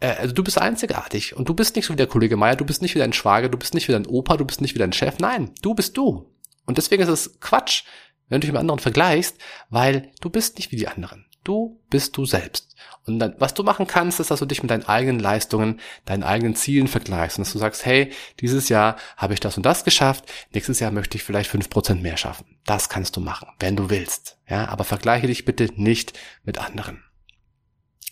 also 0.00 0.34
du 0.34 0.44
bist 0.44 0.58
einzigartig 0.58 1.36
und 1.36 1.48
du 1.48 1.54
bist 1.54 1.74
nicht 1.74 1.86
so 1.86 1.92
wie 1.92 1.96
der 1.96 2.06
Kollege 2.06 2.36
Meier, 2.36 2.56
du 2.56 2.66
bist 2.66 2.82
nicht 2.82 2.94
wie 2.94 2.98
dein 2.98 3.12
Schwager, 3.12 3.48
du 3.48 3.58
bist 3.58 3.74
nicht 3.74 3.88
wie 3.88 3.92
dein 3.92 4.06
Opa, 4.06 4.36
du 4.36 4.44
bist 4.44 4.60
nicht 4.60 4.74
wie 4.74 4.78
dein 4.78 4.92
Chef. 4.92 5.18
Nein, 5.18 5.52
du 5.62 5.74
bist 5.74 5.96
du. 5.96 6.30
Und 6.66 6.78
deswegen 6.78 7.02
ist 7.02 7.08
es 7.08 7.40
Quatsch, 7.40 7.84
wenn 8.28 8.40
du 8.40 8.46
dich 8.46 8.52
mit 8.52 8.60
anderen 8.60 8.80
vergleichst, 8.80 9.36
weil 9.70 10.10
du 10.20 10.28
bist 10.28 10.58
nicht 10.58 10.72
wie 10.72 10.76
die 10.76 10.88
anderen. 10.88 11.26
Du 11.44 11.80
bist 11.90 12.16
du 12.16 12.26
selbst. 12.26 12.74
Und 13.06 13.20
dann, 13.20 13.36
was 13.38 13.54
du 13.54 13.62
machen 13.62 13.86
kannst, 13.86 14.18
ist, 14.18 14.32
dass 14.32 14.40
du 14.40 14.46
dich 14.46 14.62
mit 14.62 14.70
deinen 14.70 14.84
eigenen 14.84 15.20
Leistungen, 15.20 15.80
deinen 16.04 16.24
eigenen 16.24 16.56
Zielen 16.56 16.88
vergleichst 16.88 17.38
und 17.38 17.46
dass 17.46 17.52
du 17.52 17.58
sagst, 17.60 17.86
hey, 17.86 18.10
dieses 18.40 18.68
Jahr 18.68 18.96
habe 19.16 19.32
ich 19.32 19.38
das 19.38 19.56
und 19.56 19.64
das 19.64 19.84
geschafft, 19.84 20.24
nächstes 20.52 20.80
Jahr 20.80 20.90
möchte 20.90 21.16
ich 21.16 21.22
vielleicht 21.22 21.48
fünf 21.48 21.70
Prozent 21.70 22.02
mehr 22.02 22.16
schaffen. 22.16 22.58
Das 22.64 22.88
kannst 22.88 23.16
du 23.16 23.20
machen, 23.20 23.48
wenn 23.60 23.76
du 23.76 23.90
willst. 23.90 24.38
Ja, 24.48 24.68
aber 24.68 24.82
vergleiche 24.82 25.28
dich 25.28 25.44
bitte 25.44 25.70
nicht 25.76 26.18
mit 26.42 26.58
anderen. 26.58 27.04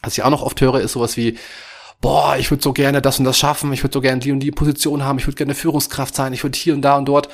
Was 0.00 0.16
ich 0.16 0.22
auch 0.22 0.30
noch 0.30 0.42
oft 0.42 0.60
höre, 0.60 0.80
ist 0.80 0.92
sowas 0.92 1.16
wie, 1.16 1.36
boah, 2.04 2.36
ich 2.36 2.50
würde 2.50 2.62
so 2.62 2.74
gerne 2.74 3.00
das 3.00 3.18
und 3.18 3.24
das 3.24 3.38
schaffen, 3.38 3.72
ich 3.72 3.82
würde 3.82 3.94
so 3.94 4.02
gerne 4.02 4.20
die 4.20 4.30
und 4.30 4.40
die 4.40 4.50
Position 4.50 5.04
haben, 5.04 5.18
ich 5.18 5.26
würde 5.26 5.38
gerne 5.38 5.54
Führungskraft 5.54 6.14
sein, 6.14 6.34
ich 6.34 6.42
würde 6.42 6.58
hier 6.58 6.74
und 6.74 6.82
da 6.82 6.98
und 6.98 7.06
dort. 7.06 7.30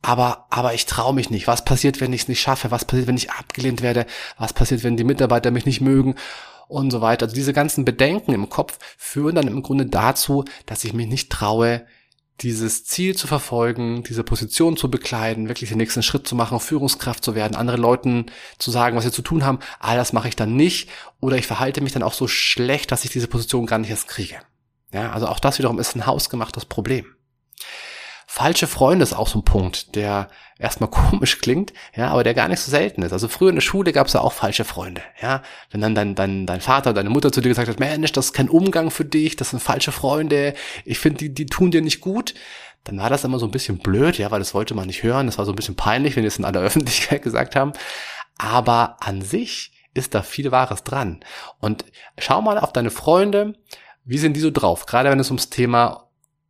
Aber, 0.00 0.46
aber 0.50 0.74
ich 0.74 0.86
traue 0.86 1.12
mich 1.12 1.30
nicht. 1.30 1.48
Was 1.48 1.64
passiert, 1.64 2.00
wenn 2.00 2.12
ich 2.12 2.22
es 2.22 2.28
nicht 2.28 2.40
schaffe? 2.40 2.70
Was 2.70 2.84
passiert, 2.84 3.08
wenn 3.08 3.16
ich 3.16 3.32
abgelehnt 3.32 3.82
werde? 3.82 4.06
Was 4.38 4.52
passiert, 4.52 4.84
wenn 4.84 4.96
die 4.96 5.02
Mitarbeiter 5.02 5.50
mich 5.50 5.66
nicht 5.66 5.80
mögen? 5.80 6.14
Und 6.68 6.92
so 6.92 7.00
weiter. 7.00 7.24
Also 7.24 7.34
diese 7.34 7.52
ganzen 7.52 7.84
Bedenken 7.84 8.32
im 8.32 8.48
Kopf 8.48 8.78
führen 8.96 9.34
dann 9.34 9.48
im 9.48 9.62
Grunde 9.64 9.86
dazu, 9.86 10.44
dass 10.66 10.84
ich 10.84 10.92
mich 10.92 11.08
nicht 11.08 11.30
traue, 11.30 11.84
dieses 12.40 12.84
Ziel 12.84 13.16
zu 13.16 13.26
verfolgen, 13.26 14.02
diese 14.02 14.22
Position 14.22 14.76
zu 14.76 14.90
bekleiden, 14.90 15.48
wirklich 15.48 15.70
den 15.70 15.78
nächsten 15.78 16.02
Schritt 16.02 16.28
zu 16.28 16.34
machen, 16.34 16.60
Führungskraft 16.60 17.24
zu 17.24 17.34
werden, 17.34 17.56
anderen 17.56 17.80
Leuten 17.80 18.26
zu 18.58 18.70
sagen, 18.70 18.96
was 18.96 19.04
sie 19.04 19.12
zu 19.12 19.22
tun 19.22 19.44
haben, 19.44 19.58
all 19.80 19.96
das 19.96 20.12
mache 20.12 20.28
ich 20.28 20.36
dann 20.36 20.54
nicht 20.54 20.90
oder 21.20 21.36
ich 21.36 21.46
verhalte 21.46 21.80
mich 21.80 21.92
dann 21.92 22.02
auch 22.02 22.12
so 22.12 22.28
schlecht, 22.28 22.92
dass 22.92 23.04
ich 23.04 23.10
diese 23.10 23.28
Position 23.28 23.66
gar 23.66 23.78
nicht 23.78 23.90
erst 23.90 24.08
kriege. 24.08 24.36
Ja, 24.92 25.12
also 25.12 25.26
auch 25.26 25.40
das 25.40 25.58
wiederum 25.58 25.78
ist 25.78 25.96
ein 25.96 26.06
hausgemachtes 26.06 26.66
Problem. 26.66 27.06
Falsche 28.28 28.66
Freunde 28.66 29.04
ist 29.04 29.12
auch 29.12 29.28
so 29.28 29.38
ein 29.38 29.44
Punkt, 29.44 29.94
der 29.94 30.28
erstmal 30.58 30.90
komisch 30.90 31.38
klingt, 31.38 31.72
ja, 31.94 32.08
aber 32.08 32.24
der 32.24 32.34
gar 32.34 32.48
nicht 32.48 32.60
so 32.60 32.70
selten 32.70 33.02
ist. 33.02 33.12
Also 33.12 33.28
früher 33.28 33.50
in 33.50 33.54
der 33.54 33.62
Schule 33.62 33.92
gab 33.92 34.08
es 34.08 34.14
ja 34.14 34.20
auch 34.20 34.32
falsche 34.32 34.64
Freunde, 34.64 35.02
ja. 35.22 35.42
Wenn 35.70 35.80
dann 35.80 35.94
dein, 35.94 36.14
dein, 36.14 36.46
dein 36.46 36.60
Vater 36.60 36.90
oder 36.90 37.02
deine 37.02 37.10
Mutter 37.10 37.30
zu 37.32 37.40
dir 37.40 37.48
gesagt 37.48 37.68
hat, 37.68 37.80
Mensch, 37.80 38.12
das 38.12 38.26
ist 38.26 38.32
kein 38.32 38.48
Umgang 38.48 38.90
für 38.90 39.04
dich, 39.04 39.36
das 39.36 39.50
sind 39.50 39.62
falsche 39.62 39.92
Freunde, 39.92 40.54
ich 40.84 40.98
finde, 40.98 41.18
die, 41.18 41.34
die 41.34 41.46
tun 41.46 41.70
dir 41.70 41.82
nicht 41.82 42.00
gut, 42.00 42.34
dann 42.84 42.98
war 42.98 43.10
das 43.10 43.24
immer 43.24 43.38
so 43.38 43.46
ein 43.46 43.52
bisschen 43.52 43.78
blöd, 43.78 44.18
ja, 44.18 44.30
weil 44.30 44.38
das 44.38 44.54
wollte 44.54 44.74
man 44.74 44.86
nicht 44.86 45.02
hören, 45.02 45.26
das 45.26 45.38
war 45.38 45.44
so 45.44 45.52
ein 45.52 45.56
bisschen 45.56 45.76
peinlich, 45.76 46.16
wenn 46.16 46.22
die 46.22 46.28
es 46.28 46.38
in 46.38 46.44
aller 46.44 46.60
Öffentlichkeit 46.62 47.22
gesagt 47.22 47.56
haben. 47.56 47.72
Aber 48.38 48.96
an 49.00 49.22
sich 49.22 49.72
ist 49.94 50.14
da 50.14 50.22
viel 50.22 50.52
Wahres 50.52 50.84
dran. 50.84 51.20
Und 51.58 51.84
schau 52.18 52.42
mal 52.42 52.58
auf 52.58 52.72
deine 52.72 52.90
Freunde, 52.90 53.54
wie 54.04 54.18
sind 54.18 54.34
die 54.34 54.40
so 54.40 54.50
drauf? 54.50 54.86
Gerade 54.86 55.10
wenn 55.10 55.18
es 55.18 55.30
ums 55.30 55.50
Thema 55.50 56.05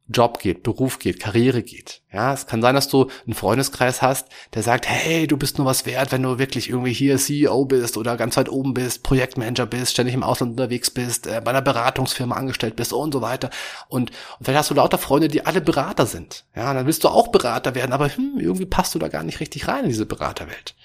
Job 0.09 0.39
geht, 0.39 0.63
Beruf 0.63 1.01
geht, 1.01 1.19
Karriere 1.19 1.63
geht. 1.63 2.03
Ja, 2.13 2.33
es 2.33 2.47
kann 2.47 2.63
sein, 2.63 2.77
dass 2.77 2.89
du 2.89 3.11
einen 3.25 3.35
Freundeskreis 3.35 4.03
hast, 4.03 4.29
der 4.55 4.63
sagt, 4.63 4.89
hey, 4.89 5.27
du 5.27 5.37
bist 5.37 5.59
nur 5.59 5.67
was 5.67 5.85
wert, 5.85 6.13
wenn 6.13 6.23
du 6.23 6.39
wirklich 6.39 6.71
irgendwie 6.71 6.93
hier 6.93 7.19
CEO 7.19 7.65
bist 7.65 7.97
oder 7.97 8.17
ganz 8.17 8.37
weit 8.37 8.49
oben 8.49 8.73
bist, 8.73 9.03
Projektmanager 9.03 9.67
bist, 9.67 9.93
ständig 9.93 10.15
im 10.15 10.23
Ausland 10.23 10.53
unterwegs 10.53 10.91
bist, 10.91 11.27
äh, 11.27 11.41
bei 11.45 11.51
einer 11.51 11.61
Beratungsfirma 11.61 12.37
angestellt 12.37 12.77
bist 12.77 12.93
und 12.93 13.13
so 13.13 13.21
weiter. 13.21 13.51
Und, 13.89 14.11
und 14.39 14.45
vielleicht 14.45 14.59
hast 14.59 14.71
du 14.71 14.75
lauter 14.75 14.99
Freunde, 14.99 15.27
die 15.27 15.45
alle 15.45 15.61
Berater 15.61 16.07
sind. 16.07 16.45
Ja, 16.55 16.73
dann 16.73 16.87
willst 16.87 17.03
du 17.03 17.09
auch 17.09 17.29
Berater 17.29 17.75
werden, 17.75 17.93
aber 17.93 18.09
hm, 18.09 18.39
irgendwie 18.39 18.67
passt 18.67 18.95
du 18.95 19.01
da 19.01 19.09
gar 19.09 19.25
nicht 19.25 19.41
richtig 19.41 19.67
rein 19.67 19.85
in 19.85 19.91
diese 19.91 20.07
Beraterwelt. 20.07 20.77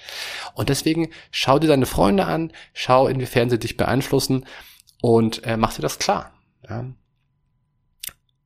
Und 0.55 0.69
deswegen 0.69 1.11
schau 1.29 1.59
dir 1.59 1.67
deine 1.67 1.85
Freunde 1.85 2.25
an, 2.25 2.51
schau, 2.73 3.07
inwiefern 3.07 3.51
sie 3.51 3.59
dich 3.59 3.77
beeinflussen 3.77 4.45
und 5.01 5.45
äh, 5.45 5.57
mach 5.57 5.73
dir 5.73 5.83
das 5.83 5.99
klar. 5.99 6.33
Ja. 6.67 6.85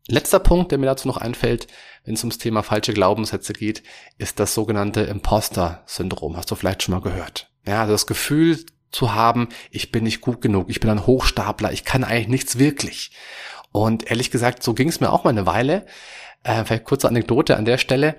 Letzter 0.08 0.40
Punkt, 0.40 0.72
der 0.72 0.78
mir 0.78 0.86
dazu 0.86 1.08
noch 1.08 1.18
einfällt, 1.18 1.68
wenn 2.04 2.14
es 2.14 2.24
ums 2.24 2.38
Thema 2.38 2.62
falsche 2.62 2.94
Glaubenssätze 2.94 3.54
geht, 3.54 3.82
ist 4.18 4.40
das 4.40 4.54
sogenannte 4.54 5.02
Imposter-Syndrom. 5.02 6.38
Hast 6.38 6.52
du 6.52 6.56
vielleicht 6.56 6.84
schon 6.84 6.94
mal 6.94 7.02
gehört? 7.02 7.50
Ja, 7.66 7.82
also 7.82 7.94
das 7.94 8.06
Gefühl 8.06 8.64
zu 8.92 9.16
haben, 9.16 9.50
ich 9.72 9.92
bin 9.92 10.04
nicht 10.04 10.22
gut 10.22 10.42
genug, 10.42 10.70
ich 10.70 10.80
bin 10.80 10.92
ein 10.92 11.08
Hochstapler, 11.08 11.72
ich 11.72 11.84
kann 11.84 12.04
eigentlich 12.04 12.28
nichts 12.28 12.60
wirklich. 12.60 13.12
Und 13.72 14.10
ehrlich 14.10 14.30
gesagt, 14.30 14.62
so 14.62 14.74
ging 14.74 14.90
es 14.90 15.00
mir 15.00 15.12
auch 15.12 15.24
mal 15.24 15.32
eine 15.32 15.48
Weile. 15.48 15.86
Äh, 16.44 16.64
vielleicht 16.64 16.86
kurze 16.86 17.08
Anekdote 17.08 17.58
an 17.58 17.66
der 17.66 17.80
Stelle. 17.80 18.16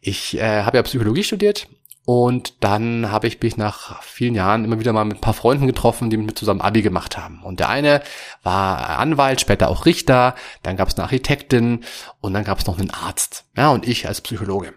Ich 0.00 0.38
äh, 0.38 0.62
habe 0.62 0.78
ja 0.78 0.82
Psychologie 0.82 1.22
studiert 1.22 1.68
und 2.12 2.64
dann 2.64 3.12
habe 3.12 3.28
ich 3.28 3.40
mich 3.40 3.56
nach 3.56 4.02
vielen 4.02 4.34
Jahren 4.34 4.64
immer 4.64 4.80
wieder 4.80 4.92
mal 4.92 5.04
mit 5.04 5.18
ein 5.18 5.20
paar 5.20 5.32
Freunden 5.32 5.68
getroffen, 5.68 6.10
die 6.10 6.16
mit 6.16 6.36
zusammen 6.36 6.60
Abi 6.60 6.82
gemacht 6.82 7.16
haben. 7.16 7.40
Und 7.44 7.60
der 7.60 7.68
eine 7.68 8.02
war 8.42 8.98
Anwalt, 8.98 9.40
später 9.40 9.68
auch 9.68 9.86
Richter, 9.86 10.34
dann 10.64 10.76
gab 10.76 10.88
es 10.88 10.96
eine 10.96 11.04
Architektin 11.04 11.84
und 12.20 12.34
dann 12.34 12.42
gab 12.42 12.58
es 12.58 12.66
noch 12.66 12.80
einen 12.80 12.90
Arzt. 12.90 13.44
Ja, 13.56 13.68
und 13.68 13.86
ich 13.86 14.08
als 14.08 14.22
Psychologe. 14.22 14.74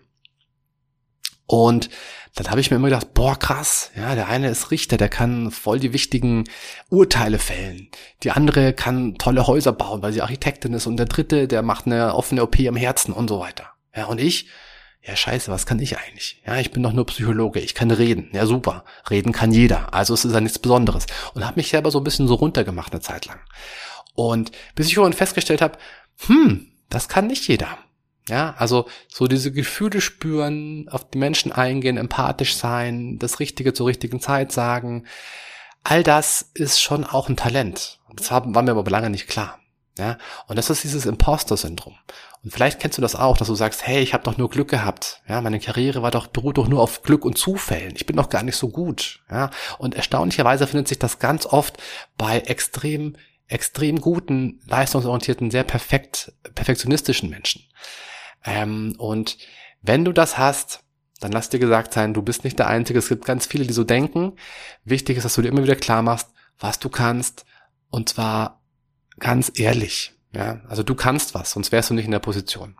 Und 1.48 1.90
dann 2.36 2.52
habe 2.52 2.62
ich 2.62 2.70
mir 2.70 2.78
immer 2.78 2.90
gedacht, 2.90 3.16
boah, 3.16 3.36
krass, 3.36 3.90
ja, 3.96 4.14
der 4.14 4.28
eine 4.28 4.50
ist 4.50 4.70
Richter, 4.70 4.98
der 4.98 5.10
kann 5.10 5.50
voll 5.50 5.80
die 5.80 5.92
wichtigen 5.92 6.44
Urteile 6.92 7.40
fällen. 7.40 7.90
Die 8.22 8.30
andere 8.30 8.74
kann 8.74 9.16
tolle 9.16 9.48
Häuser 9.48 9.74
bauen, 9.74 10.04
weil 10.04 10.14
sie 10.14 10.22
Architektin 10.22 10.76
ist. 10.76 10.86
Und 10.86 10.98
der 10.98 11.08
dritte, 11.08 11.48
der 11.48 11.64
macht 11.64 11.88
eine 11.88 12.14
offene 12.14 12.44
OP 12.44 12.60
am 12.60 12.76
Herzen 12.76 13.12
und 13.12 13.28
so 13.28 13.40
weiter. 13.40 13.72
Ja, 13.96 14.06
und 14.06 14.22
ich, 14.22 14.50
ja 15.06 15.16
scheiße, 15.16 15.52
was 15.52 15.66
kann 15.66 15.80
ich 15.80 15.98
eigentlich? 15.98 16.42
Ja, 16.46 16.58
ich 16.58 16.72
bin 16.72 16.82
doch 16.82 16.94
nur 16.94 17.06
Psychologe, 17.06 17.60
ich 17.60 17.76
kann 17.76 17.92
reden. 17.92 18.30
Ja, 18.34 18.46
super. 18.46 18.86
Reden 19.10 19.34
kann 19.34 19.52
jeder. 19.52 19.94
Also 19.94 20.14
es 20.14 20.26
ist 20.26 20.34
ja 20.34 20.40
nichts 20.40 20.60
Besonderes. 20.60 21.06
Und 21.34 21.46
habe 21.46 21.58
mich 21.58 21.70
selber 21.70 21.92
so 21.92 22.00
ein 22.00 22.04
bisschen 22.04 22.28
so 22.28 22.36
runtergemacht 22.36 22.94
eine 22.94 23.02
Zeit 23.02 23.26
lang. 23.26 23.40
Und 24.16 24.52
bis 24.76 24.88
ich 24.88 24.94
irgendwann 24.94 25.14
festgestellt 25.14 25.62
habe, 25.62 25.78
hm, 26.26 26.72
das 26.90 27.10
kann 27.10 27.28
nicht 27.28 27.48
jeder. 27.48 27.78
Ja, 28.30 28.56
also 28.58 28.88
so 29.10 29.28
diese 29.28 29.52
Gefühle 29.52 30.00
spüren, 30.00 30.88
auf 30.90 31.10
die 31.10 31.18
Menschen 31.18 31.52
eingehen, 31.52 31.98
empathisch 31.98 32.56
sein, 32.56 33.20
das 33.20 33.42
Richtige 33.42 33.74
zur 33.74 33.88
richtigen 33.88 34.22
Zeit 34.22 34.54
sagen. 34.54 35.06
All 35.84 36.04
das 36.04 36.50
ist 36.54 36.82
schon 36.82 37.04
auch 37.04 37.28
ein 37.28 37.36
Talent. 37.36 38.00
Das 38.16 38.32
war 38.32 38.46
mir 38.46 38.72
aber 38.72 38.90
lange 38.90 39.10
nicht 39.10 39.28
klar. 39.28 39.60
Ja, 39.98 40.18
und 40.48 40.56
das 40.56 40.70
ist 40.70 40.84
dieses 40.84 41.06
Imposter-Syndrom. 41.06 41.96
Und 42.44 42.52
vielleicht 42.52 42.80
kennst 42.80 42.98
du 42.98 43.02
das 43.02 43.16
auch, 43.16 43.38
dass 43.38 43.48
du 43.48 43.56
sagst, 43.56 43.88
hey, 43.88 44.02
ich 44.02 44.14
habe 44.14 44.24
doch 44.24 44.38
nur 44.38 44.50
Glück 44.50 44.70
gehabt. 44.70 45.22
Ja, 45.28 45.40
meine 45.40 45.60
Karriere 45.60 46.02
war 46.02 46.12
doch 46.12 46.28
beruht 46.28 46.58
doch 46.58 46.68
nur 46.68 46.82
auf 46.82 47.02
Glück 47.02 47.24
und 47.24 47.38
Zufällen. 47.38 47.94
Ich 47.96 48.06
bin 48.06 48.18
doch 48.18 48.30
gar 48.30 48.44
nicht 48.44 48.58
so 48.58 48.70
gut. 48.70 49.24
Ja, 49.32 49.50
und 49.78 49.96
erstaunlicherweise 49.96 50.68
findet 50.68 50.90
sich 50.90 51.00
das 51.00 51.20
ganz 51.20 51.46
oft 51.46 51.78
bei 52.18 52.40
extrem 52.40 53.16
extrem 53.48 54.02
guten, 54.02 54.62
leistungsorientierten, 54.66 55.52
sehr 55.52 55.64
perfekt 55.64 56.34
perfektionistischen 56.56 57.30
Menschen. 57.30 57.64
Ähm, 58.44 58.96
und 58.98 59.38
wenn 59.82 60.06
du 60.06 60.12
das 60.12 60.38
hast, 60.38 60.84
dann 61.20 61.32
lass 61.32 61.50
dir 61.50 61.60
gesagt 61.60 61.94
sein, 61.94 62.14
du 62.14 62.22
bist 62.22 62.44
nicht 62.44 62.60
der 62.60 62.68
Einzige. 62.68 63.00
Es 63.00 63.10
gibt 63.10 63.26
ganz 63.26 63.46
viele, 63.46 63.66
die 63.66 63.74
so 63.74 63.84
denken. 63.84 64.34
Wichtig 64.84 65.18
ist, 65.18 65.24
dass 65.24 65.36
du 65.36 65.42
dir 65.42 65.50
immer 65.50 65.64
wieder 65.64 65.76
klar 65.76 66.02
machst, 66.02 66.30
was 66.60 66.80
du 66.80 66.90
kannst. 66.90 67.46
Und 67.90 68.10
zwar 68.10 68.62
ganz 69.20 69.52
ehrlich. 69.56 70.14
Ja, 70.34 70.62
also 70.68 70.84
du 70.84 70.96
kannst 70.96 71.36
was, 71.36 71.52
sonst 71.52 71.72
wärst 71.72 71.92
du 71.92 71.94
nicht 71.94 72.06
in 72.06 72.12
der 72.12 72.20
Position. 72.20 72.76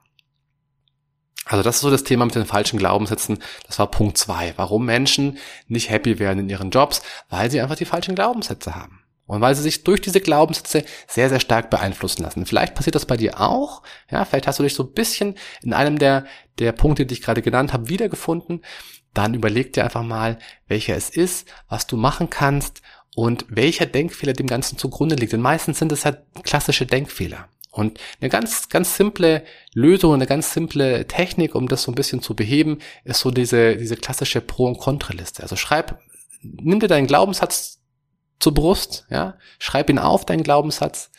Also 1.46 1.62
das 1.62 1.76
ist 1.76 1.82
so 1.82 1.92
das 1.92 2.04
Thema 2.04 2.26
mit 2.26 2.36
den 2.36 2.46
falschen 2.46 2.80
Glaubenssätzen. 2.80 3.40
Das 3.68 3.78
war 3.78 3.92
Punkt 3.92 4.18
zwei. 4.18 4.54
Warum 4.56 4.86
Menschen 4.86 5.38
nicht 5.68 5.90
happy 5.90 6.18
werden 6.18 6.40
in 6.40 6.50
ihren 6.50 6.72
Jobs? 6.72 7.02
Weil 7.30 7.52
sie 7.52 7.62
einfach 7.62 7.76
die 7.76 7.86
falschen 7.86 8.16
Glaubenssätze 8.16 8.76
haben. 8.76 9.02
Und 9.26 9.42
weil 9.42 9.56
sie 9.56 9.62
sich 9.62 9.84
durch 9.84 10.02
diese 10.02 10.22
Glaubenssätze 10.22 10.84
sehr, 11.08 11.30
sehr 11.30 11.40
stark 11.40 11.70
beeinflussen 11.70 12.24
lassen. 12.24 12.46
Vielleicht 12.46 12.76
passiert 12.76 12.96
das 12.96 13.06
bei 13.06 13.18
dir 13.18 13.40
auch. 13.40 13.84
Ja, 14.10 14.26
vielleicht 14.26 14.48
hast 14.48 14.60
du 14.60 14.64
dich 14.64 14.74
so 14.74 14.84
ein 14.84 14.94
bisschen 14.94 15.36
in 15.62 15.74
einem 15.74 15.98
der, 15.98 16.26
der 16.60 16.72
Punkte, 16.72 17.06
die 17.06 17.14
ich 17.14 17.22
gerade 17.22 17.42
genannt 17.42 17.74
habe, 17.74 17.90
wiedergefunden. 17.90 18.64
Dann 19.14 19.34
überleg 19.34 19.74
dir 19.74 19.84
einfach 19.84 20.04
mal, 20.04 20.40
welcher 20.68 20.96
es 20.96 21.10
ist, 21.10 21.48
was 21.70 21.88
du 21.88 21.98
machen 21.98 22.30
kannst 22.30 22.82
und 23.16 23.46
welcher 23.50 23.86
Denkfehler 23.86 24.34
dem 24.34 24.48
Ganzen 24.48 24.78
zugrunde 24.78 25.16
liegt. 25.16 25.34
Denn 25.34 25.42
meistens 25.42 25.80
sind 25.80 25.92
es 25.92 26.06
halt 26.06 26.24
klassische 26.44 26.86
Denkfehler. 26.86 27.48
Und 27.72 28.00
eine 28.22 28.30
ganz, 28.30 28.70
ganz 28.70 28.96
simple 28.96 29.44
Lösung, 29.74 30.14
eine 30.14 30.28
ganz 30.28 30.54
simple 30.54 31.08
Technik, 31.08 31.56
um 31.56 31.68
das 31.68 31.84
so 31.84 31.92
ein 31.92 31.96
bisschen 31.96 32.22
zu 32.22 32.36
beheben, 32.36 32.78
ist 33.04 33.20
so 33.20 33.32
diese, 33.32 33.78
diese 33.78 33.98
klassische 33.98 34.42
Pro- 34.42 34.68
und 34.68 34.78
Kontraliste. 34.78 35.42
Also 35.42 35.56
schreib, 35.56 36.00
nimm 36.42 36.80
dir 36.80 36.88
deinen 36.88 37.08
Glaubenssatz 37.08 37.80
zur 38.40 38.54
Brust, 38.54 39.08
ja, 39.10 39.40
schreib 39.58 39.90
ihn 39.90 39.98
auf, 39.98 40.24
deinen 40.24 40.44
Glaubenssatz, 40.44 41.10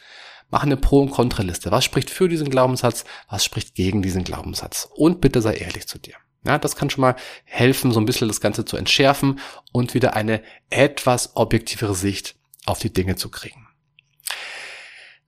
mach 0.49 0.63
eine 0.63 0.77
Pro- 0.77 1.01
und 1.01 1.11
Kontraliste. 1.11 1.73
Was 1.73 1.85
spricht 1.85 2.11
für 2.11 2.29
diesen 2.29 2.51
Glaubenssatz? 2.51 3.05
Was 3.29 3.45
spricht 3.45 3.75
gegen 3.75 4.03
diesen 4.03 4.23
Glaubenssatz? 4.23 4.89
Und 4.95 5.21
bitte 5.21 5.43
sei 5.43 5.55
ehrlich 5.55 5.89
zu 5.89 5.99
dir. 5.99 6.15
Ja, 6.47 6.59
das 6.59 6.77
kann 6.77 6.91
schon 6.91 7.03
mal 7.03 7.17
helfen, 7.45 7.93
so 7.93 8.01
ein 8.01 8.07
bisschen 8.07 8.29
das 8.29 8.41
Ganze 8.41 8.65
zu 8.65 8.77
entschärfen 8.77 9.41
und 9.73 9.95
wieder 9.95 10.15
eine 10.15 10.43
etwas 10.71 11.37
objektivere 11.37 11.95
Sicht 11.95 12.37
auf 12.67 12.79
die 12.79 12.93
Dinge 12.93 13.17
zu 13.17 13.31
kriegen. 13.31 13.67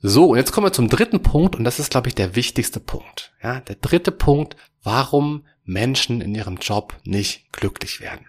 So, 0.01 0.27
und 0.27 0.37
jetzt 0.37 0.53
kommen 0.53 0.67
wir 0.67 0.73
zum 0.73 0.89
dritten 0.89 1.23
Punkt 1.23 1.57
und 1.57 1.65
das 1.65 1.79
ist, 1.79 1.91
glaube 1.91 2.09
ich, 2.09 2.15
der 2.15 2.37
wichtigste 2.37 2.81
Punkt. 2.81 3.33
Ja, 3.43 3.61
der 3.61 3.77
dritte 3.77 4.13
Punkt, 4.13 4.57
warum 4.83 5.47
Menschen 5.65 6.21
in 6.21 6.35
ihrem 6.35 6.59
Job 6.59 6.97
nicht 7.05 7.51
glücklich 7.53 8.01
werden. 8.01 8.27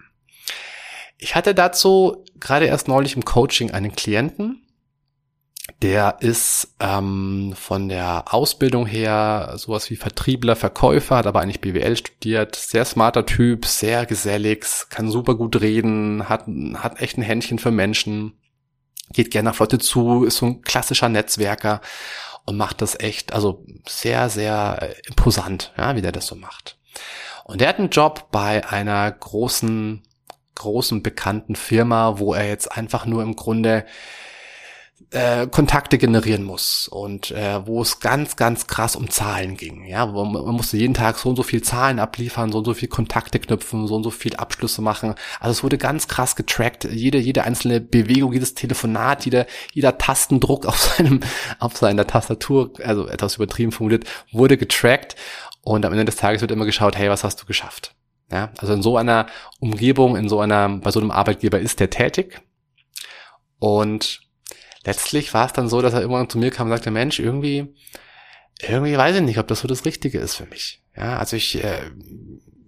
Ich 1.18 1.34
hatte 1.34 1.54
dazu 1.54 2.24
gerade 2.40 2.66
erst 2.66 2.88
neulich 2.88 3.16
im 3.16 3.24
Coaching 3.24 3.70
einen 3.70 3.92
Klienten, 3.94 4.66
der 5.82 6.16
ist 6.20 6.74
ähm, 6.80 7.54
von 7.56 7.88
der 7.88 8.34
Ausbildung 8.34 8.86
her 8.86 9.54
sowas 9.56 9.90
wie 9.90 9.96
Vertriebler, 9.96 10.56
Verkäufer, 10.56 11.16
hat 11.16 11.26
aber 11.26 11.40
eigentlich 11.40 11.60
BWL 11.60 11.96
studiert, 11.96 12.56
sehr 12.56 12.84
smarter 12.84 13.26
Typ, 13.26 13.64
sehr 13.64 14.04
gesellig, 14.04 14.66
kann 14.90 15.10
super 15.10 15.36
gut 15.36 15.60
reden, 15.60 16.28
hat, 16.28 16.46
hat 16.74 17.00
echt 17.00 17.16
ein 17.16 17.22
Händchen 17.22 17.60
für 17.60 17.70
Menschen, 17.70 18.32
geht 19.12 19.30
gerne 19.30 19.50
auf 19.50 19.60
Leute 19.60 19.78
zu, 19.78 20.24
ist 20.24 20.38
so 20.38 20.46
ein 20.46 20.62
klassischer 20.62 21.08
Netzwerker 21.08 21.80
und 22.44 22.56
macht 22.56 22.82
das 22.82 22.98
echt, 22.98 23.32
also 23.32 23.64
sehr, 23.86 24.28
sehr 24.30 24.96
imposant, 25.06 25.72
ja, 25.76 25.94
wie 25.94 26.02
der 26.02 26.12
das 26.12 26.26
so 26.26 26.34
macht. 26.34 26.76
Und 27.44 27.62
er 27.62 27.68
hat 27.68 27.78
einen 27.78 27.90
Job 27.90 28.28
bei 28.32 28.66
einer 28.68 29.10
großen, 29.12 30.02
großen 30.56 31.04
bekannten 31.04 31.54
Firma, 31.54 32.18
wo 32.18 32.34
er 32.34 32.48
jetzt 32.48 32.72
einfach 32.72 33.06
nur 33.06 33.22
im 33.22 33.36
Grunde 33.36 33.86
äh, 35.10 35.46
Kontakte 35.46 35.96
generieren 35.96 36.42
muss 36.42 36.86
und 36.86 37.30
äh, 37.30 37.66
wo 37.66 37.80
es 37.80 38.00
ganz, 38.00 38.36
ganz 38.36 38.66
krass 38.66 38.94
um 38.94 39.10
Zahlen 39.10 39.56
ging. 39.56 39.86
Ja, 39.86 40.04
man, 40.06 40.32
man 40.32 40.54
musste 40.54 40.76
jeden 40.76 40.94
Tag 40.94 41.18
so 41.18 41.30
und 41.30 41.36
so 41.36 41.42
viel 41.42 41.62
Zahlen 41.62 41.98
abliefern, 41.98 42.52
so 42.52 42.58
und 42.58 42.64
so 42.64 42.74
viel 42.74 42.88
Kontakte 42.88 43.38
knüpfen, 43.38 43.86
so 43.86 43.96
und 43.96 44.04
so 44.04 44.10
viel 44.10 44.36
Abschlüsse 44.36 44.82
machen. 44.82 45.14
Also 45.40 45.52
es 45.52 45.62
wurde 45.62 45.78
ganz 45.78 46.08
krass 46.08 46.36
getrackt. 46.36 46.84
Jede, 46.84 47.18
jede 47.18 47.44
einzelne 47.44 47.80
Bewegung, 47.80 48.32
jedes 48.32 48.54
Telefonat, 48.54 49.24
jeder, 49.24 49.46
jeder 49.72 49.96
Tastendruck 49.96 50.66
auf 50.66 50.76
seinem, 50.78 51.20
auf 51.58 51.76
seiner 51.76 52.06
Tastatur, 52.06 52.72
also 52.84 53.08
etwas 53.08 53.36
übertrieben 53.36 53.72
formuliert, 53.72 54.04
wurde 54.32 54.58
getrackt. 54.58 55.16
Und 55.62 55.86
am 55.86 55.92
Ende 55.92 56.04
des 56.04 56.16
Tages 56.16 56.40
wird 56.42 56.50
immer 56.50 56.66
geschaut, 56.66 56.96
hey, 56.96 57.08
was 57.08 57.24
hast 57.24 57.40
du 57.40 57.46
geschafft? 57.46 57.94
Ja, 58.30 58.50
also 58.58 58.74
in 58.74 58.82
so 58.82 58.98
einer 58.98 59.26
Umgebung, 59.58 60.16
in 60.16 60.28
so 60.28 60.40
einer, 60.40 60.68
bei 60.68 60.90
so 60.90 61.00
einem 61.00 61.10
Arbeitgeber 61.10 61.58
ist 61.60 61.80
der 61.80 61.88
tätig. 61.88 62.42
Und 63.58 64.27
letztlich 64.84 65.34
war 65.34 65.46
es 65.46 65.52
dann 65.52 65.68
so, 65.68 65.82
dass 65.82 65.94
er 65.94 66.00
irgendwann 66.00 66.28
zu 66.28 66.38
mir 66.38 66.50
kam 66.50 66.66
und 66.66 66.72
sagte, 66.72 66.90
Mensch, 66.90 67.18
irgendwie, 67.18 67.74
irgendwie 68.60 68.96
weiß 68.96 69.16
ich 69.16 69.22
nicht, 69.22 69.38
ob 69.38 69.48
das 69.48 69.60
so 69.60 69.68
das 69.68 69.84
Richtige 69.84 70.18
ist 70.18 70.34
für 70.34 70.46
mich. 70.46 70.82
Ja, 70.96 71.18
also 71.18 71.36
ich, 71.36 71.62
äh, 71.62 71.90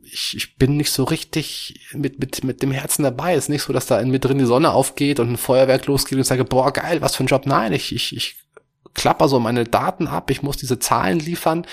ich, 0.03 0.35
ich 0.37 0.57
bin 0.57 0.77
nicht 0.77 0.91
so 0.91 1.05
richtig 1.05 1.89
mit, 1.93 2.19
mit, 2.19 2.45
mit 2.45 2.63
dem 2.63 2.73
Herzen 2.73 3.03
dabei. 3.03 3.35
Es 3.35 3.45
ist 3.45 3.49
nicht 3.49 3.63
so, 3.63 3.73
dass 3.73 3.87
da 3.87 4.01
in 4.01 4.11
mir 4.11 4.19
drin 4.19 4.39
die 4.39 4.45
Sonne 4.45 4.73
aufgeht 4.73 5.21
und 5.21 5.31
ein 5.31 5.37
Feuerwerk 5.37 5.87
losgeht 5.87 6.15
und 6.17 6.23
ich 6.23 6.27
sage, 6.27 6.45
boah, 6.45 6.73
geil, 6.73 7.01
was 7.01 7.17
für 7.17 7.25
ein 7.25 7.29
Job. 7.29 7.47
Nein, 7.47 7.73
ich, 7.73 7.95
ich, 7.95 8.17
ich 8.17 8.37
klapper 8.95 9.29
so 9.29 9.41
meine 9.41 9.65
Daten 9.65 10.07
ab, 10.07 10.31
ich 10.31 10.43
muss 10.43 10.57
diese 10.57 10.79
Zahlen 10.79 11.19
liefern 11.19 11.67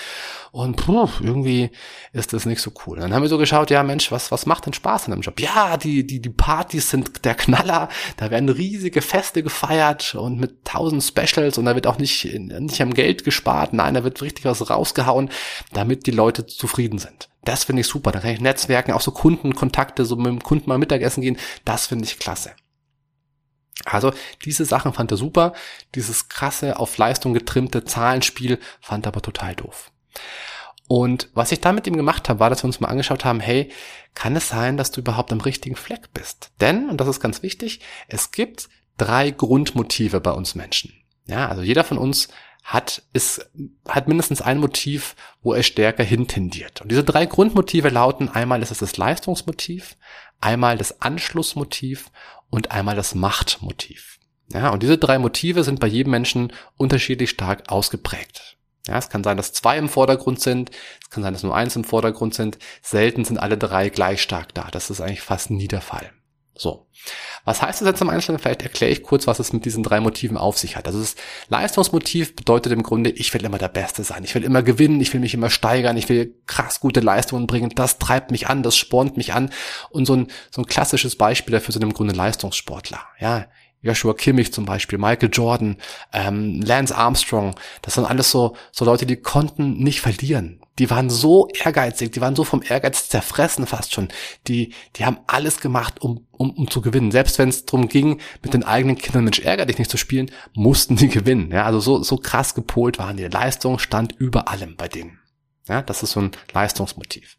und 0.50 0.76
puh, 0.76 1.08
irgendwie 1.20 1.70
ist 2.12 2.32
das 2.32 2.46
nicht 2.46 2.60
so 2.60 2.72
cool. 2.86 2.98
Dann 2.98 3.12
haben 3.12 3.22
wir 3.22 3.28
so 3.28 3.38
geschaut, 3.38 3.70
ja 3.70 3.82
Mensch, 3.82 4.10
was, 4.10 4.30
was 4.30 4.46
macht 4.46 4.66
denn 4.66 4.72
Spaß 4.72 5.06
in 5.06 5.12
einem 5.12 5.22
Job? 5.22 5.40
Ja, 5.40 5.76
die, 5.76 6.06
die, 6.06 6.20
die 6.20 6.30
Partys 6.30 6.90
sind 6.90 7.24
der 7.24 7.34
Knaller, 7.34 7.88
da 8.16 8.30
werden 8.30 8.48
riesige 8.48 9.02
Feste 9.02 9.42
gefeiert 9.42 10.14
und 10.14 10.38
mit 10.38 10.64
tausend 10.64 11.02
Specials 11.02 11.58
und 11.58 11.64
da 11.64 11.74
wird 11.74 11.86
auch 11.86 11.98
nicht, 11.98 12.24
nicht 12.24 12.80
am 12.80 12.94
Geld 12.94 13.24
gespart, 13.24 13.72
nein, 13.72 13.94
da 13.94 14.04
wird 14.04 14.22
richtig 14.22 14.44
was 14.44 14.70
rausgehauen, 14.70 15.30
damit 15.72 16.06
die 16.06 16.12
Leute 16.12 16.46
zufrieden 16.46 16.98
sind. 16.98 17.28
Das 17.44 17.64
finde 17.64 17.80
ich 17.80 17.86
super, 17.86 18.12
da 18.12 18.20
kann 18.20 18.30
ich 18.30 18.40
Netzwerken, 18.40 18.92
auch 18.92 19.00
so 19.00 19.10
Kundenkontakte, 19.10 20.04
so 20.04 20.16
mit 20.16 20.26
dem 20.26 20.42
Kunden 20.42 20.68
mal 20.68 20.78
Mittagessen 20.78 21.22
gehen, 21.22 21.38
das 21.64 21.86
finde 21.86 22.04
ich 22.04 22.18
klasse. 22.18 22.52
Also 23.92 24.12
diese 24.44 24.64
Sachen 24.64 24.92
fand 24.92 25.10
er 25.10 25.16
super, 25.16 25.52
dieses 25.94 26.28
krasse 26.28 26.78
auf 26.78 26.96
Leistung 26.98 27.34
getrimmte 27.34 27.84
Zahlenspiel 27.84 28.58
fand 28.80 29.06
er 29.06 29.08
aber 29.08 29.22
total 29.22 29.54
doof. 29.54 29.90
Und 30.88 31.28
was 31.34 31.52
ich 31.52 31.60
da 31.60 31.72
mit 31.72 31.86
ihm 31.86 31.96
gemacht 31.96 32.28
habe, 32.28 32.40
war, 32.40 32.48
dass 32.50 32.62
wir 32.62 32.66
uns 32.66 32.80
mal 32.80 32.88
angeschaut 32.88 33.24
haben, 33.24 33.40
hey, 33.40 33.70
kann 34.14 34.34
es 34.36 34.48
sein, 34.48 34.78
dass 34.78 34.90
du 34.90 35.00
überhaupt 35.00 35.32
am 35.32 35.40
richtigen 35.40 35.76
Fleck 35.76 36.14
bist? 36.14 36.50
Denn, 36.60 36.88
und 36.88 36.98
das 37.00 37.08
ist 37.08 37.20
ganz 37.20 37.42
wichtig, 37.42 37.80
es 38.08 38.30
gibt 38.30 38.68
drei 38.96 39.30
Grundmotive 39.30 40.20
bei 40.20 40.32
uns 40.32 40.54
Menschen. 40.54 40.94
Ja, 41.26 41.48
also 41.48 41.62
jeder 41.62 41.84
von 41.84 41.98
uns 41.98 42.28
hat, 42.64 43.02
ist, 43.12 43.50
hat 43.86 44.08
mindestens 44.08 44.40
ein 44.40 44.58
Motiv, 44.58 45.14
wo 45.42 45.52
er 45.52 45.62
stärker 45.62 46.04
hintendiert. 46.04 46.80
Und 46.80 46.90
diese 46.90 47.04
drei 47.04 47.26
Grundmotive 47.26 47.90
lauten, 47.90 48.28
einmal 48.28 48.62
ist 48.62 48.70
es 48.70 48.78
das 48.78 48.96
Leistungsmotiv, 48.96 49.96
einmal 50.40 50.78
das 50.78 51.00
Anschlussmotiv 51.00 52.10
und 52.50 52.70
einmal 52.70 52.96
das 52.96 53.14
Machtmotiv. 53.14 54.18
Ja, 54.52 54.70
und 54.70 54.82
diese 54.82 54.98
drei 54.98 55.18
Motive 55.18 55.62
sind 55.62 55.80
bei 55.80 55.86
jedem 55.86 56.10
Menschen 56.10 56.52
unterschiedlich 56.76 57.30
stark 57.30 57.70
ausgeprägt. 57.70 58.56
Ja, 58.86 58.96
es 58.96 59.10
kann 59.10 59.22
sein, 59.22 59.36
dass 59.36 59.52
zwei 59.52 59.76
im 59.76 59.90
Vordergrund 59.90 60.40
sind, 60.40 60.70
es 61.02 61.10
kann 61.10 61.22
sein, 61.22 61.34
dass 61.34 61.42
nur 61.42 61.54
eins 61.54 61.76
im 61.76 61.84
Vordergrund 61.84 62.34
sind. 62.34 62.58
Selten 62.80 63.24
sind 63.24 63.38
alle 63.38 63.58
drei 63.58 63.90
gleich 63.90 64.22
stark 64.22 64.54
da. 64.54 64.68
Das 64.70 64.88
ist 64.88 65.02
eigentlich 65.02 65.20
fast 65.20 65.50
nie 65.50 65.68
der 65.68 65.82
Fall. 65.82 66.10
So. 66.58 66.86
Was 67.44 67.62
heißt 67.62 67.80
das 67.80 67.86
jetzt 67.88 68.02
im 68.02 68.10
Einzelnen? 68.10 68.40
Vielleicht 68.40 68.62
erkläre 68.62 68.90
ich 68.90 69.02
kurz, 69.02 69.26
was 69.26 69.38
es 69.38 69.52
mit 69.52 69.64
diesen 69.64 69.82
drei 69.84 70.00
Motiven 70.00 70.36
auf 70.36 70.58
sich 70.58 70.76
hat. 70.76 70.86
Also 70.86 70.98
das 70.98 71.14
Leistungsmotiv 71.48 72.34
bedeutet 72.34 72.72
im 72.72 72.82
Grunde, 72.82 73.10
ich 73.10 73.32
will 73.32 73.44
immer 73.44 73.58
der 73.58 73.68
Beste 73.68 74.02
sein. 74.02 74.24
Ich 74.24 74.34
will 74.34 74.42
immer 74.42 74.62
gewinnen. 74.62 75.00
Ich 75.00 75.14
will 75.14 75.20
mich 75.20 75.34
immer 75.34 75.48
steigern. 75.48 75.96
Ich 75.96 76.08
will 76.08 76.34
krass 76.46 76.80
gute 76.80 77.00
Leistungen 77.00 77.46
bringen. 77.46 77.70
Das 77.74 77.98
treibt 77.98 78.32
mich 78.32 78.48
an. 78.48 78.64
Das 78.64 78.76
spornt 78.76 79.16
mich 79.16 79.32
an. 79.32 79.50
Und 79.90 80.04
so 80.04 80.14
ein, 80.14 80.26
so 80.50 80.60
ein 80.60 80.66
klassisches 80.66 81.16
Beispiel 81.16 81.52
dafür 81.52 81.72
sind 81.72 81.82
im 81.82 81.94
Grunde 81.94 82.12
Leistungssportler. 82.12 83.00
Ja, 83.20 83.46
Joshua 83.80 84.12
Kimmich 84.14 84.52
zum 84.52 84.64
Beispiel, 84.64 84.98
Michael 84.98 85.30
Jordan, 85.32 85.76
ähm, 86.12 86.60
Lance 86.62 86.96
Armstrong, 86.96 87.54
das 87.82 87.94
sind 87.94 88.04
alles 88.04 88.30
so, 88.30 88.56
so 88.72 88.84
Leute, 88.84 89.06
die 89.06 89.16
konnten 89.16 89.78
nicht 89.78 90.00
verlieren. 90.00 90.60
Die 90.78 90.90
waren 90.90 91.10
so 91.10 91.48
ehrgeizig, 91.48 92.12
die 92.12 92.20
waren 92.20 92.36
so 92.36 92.44
vom 92.44 92.62
Ehrgeiz 92.66 93.08
zerfressen 93.08 93.66
fast 93.66 93.92
schon. 93.92 94.08
Die, 94.46 94.74
die 94.96 95.04
haben 95.04 95.18
alles 95.26 95.60
gemacht, 95.60 96.00
um, 96.00 96.26
um, 96.32 96.50
um 96.50 96.70
zu 96.70 96.80
gewinnen. 96.80 97.10
Selbst 97.10 97.38
wenn 97.38 97.48
es 97.48 97.64
darum 97.64 97.88
ging, 97.88 98.20
mit 98.42 98.54
den 98.54 98.64
eigenen 98.64 98.96
Kindern 98.96 99.24
Mensch 99.24 99.40
ärger 99.40 99.66
dich 99.66 99.78
nicht 99.78 99.90
zu 99.90 99.96
spielen, 99.96 100.30
mussten 100.54 100.96
die 100.96 101.08
gewinnen. 101.08 101.50
Ja, 101.50 101.64
also 101.64 101.80
so, 101.80 102.02
so 102.02 102.16
krass 102.16 102.54
gepolt 102.54 102.98
waren 102.98 103.16
die. 103.16 103.24
Leistung 103.24 103.78
stand 103.78 104.12
über 104.18 104.48
allem 104.48 104.76
bei 104.76 104.88
denen. 104.88 105.18
Ja, 105.68 105.82
das 105.82 106.02
ist 106.02 106.12
so 106.12 106.20
ein 106.20 106.30
Leistungsmotiv. 106.52 107.36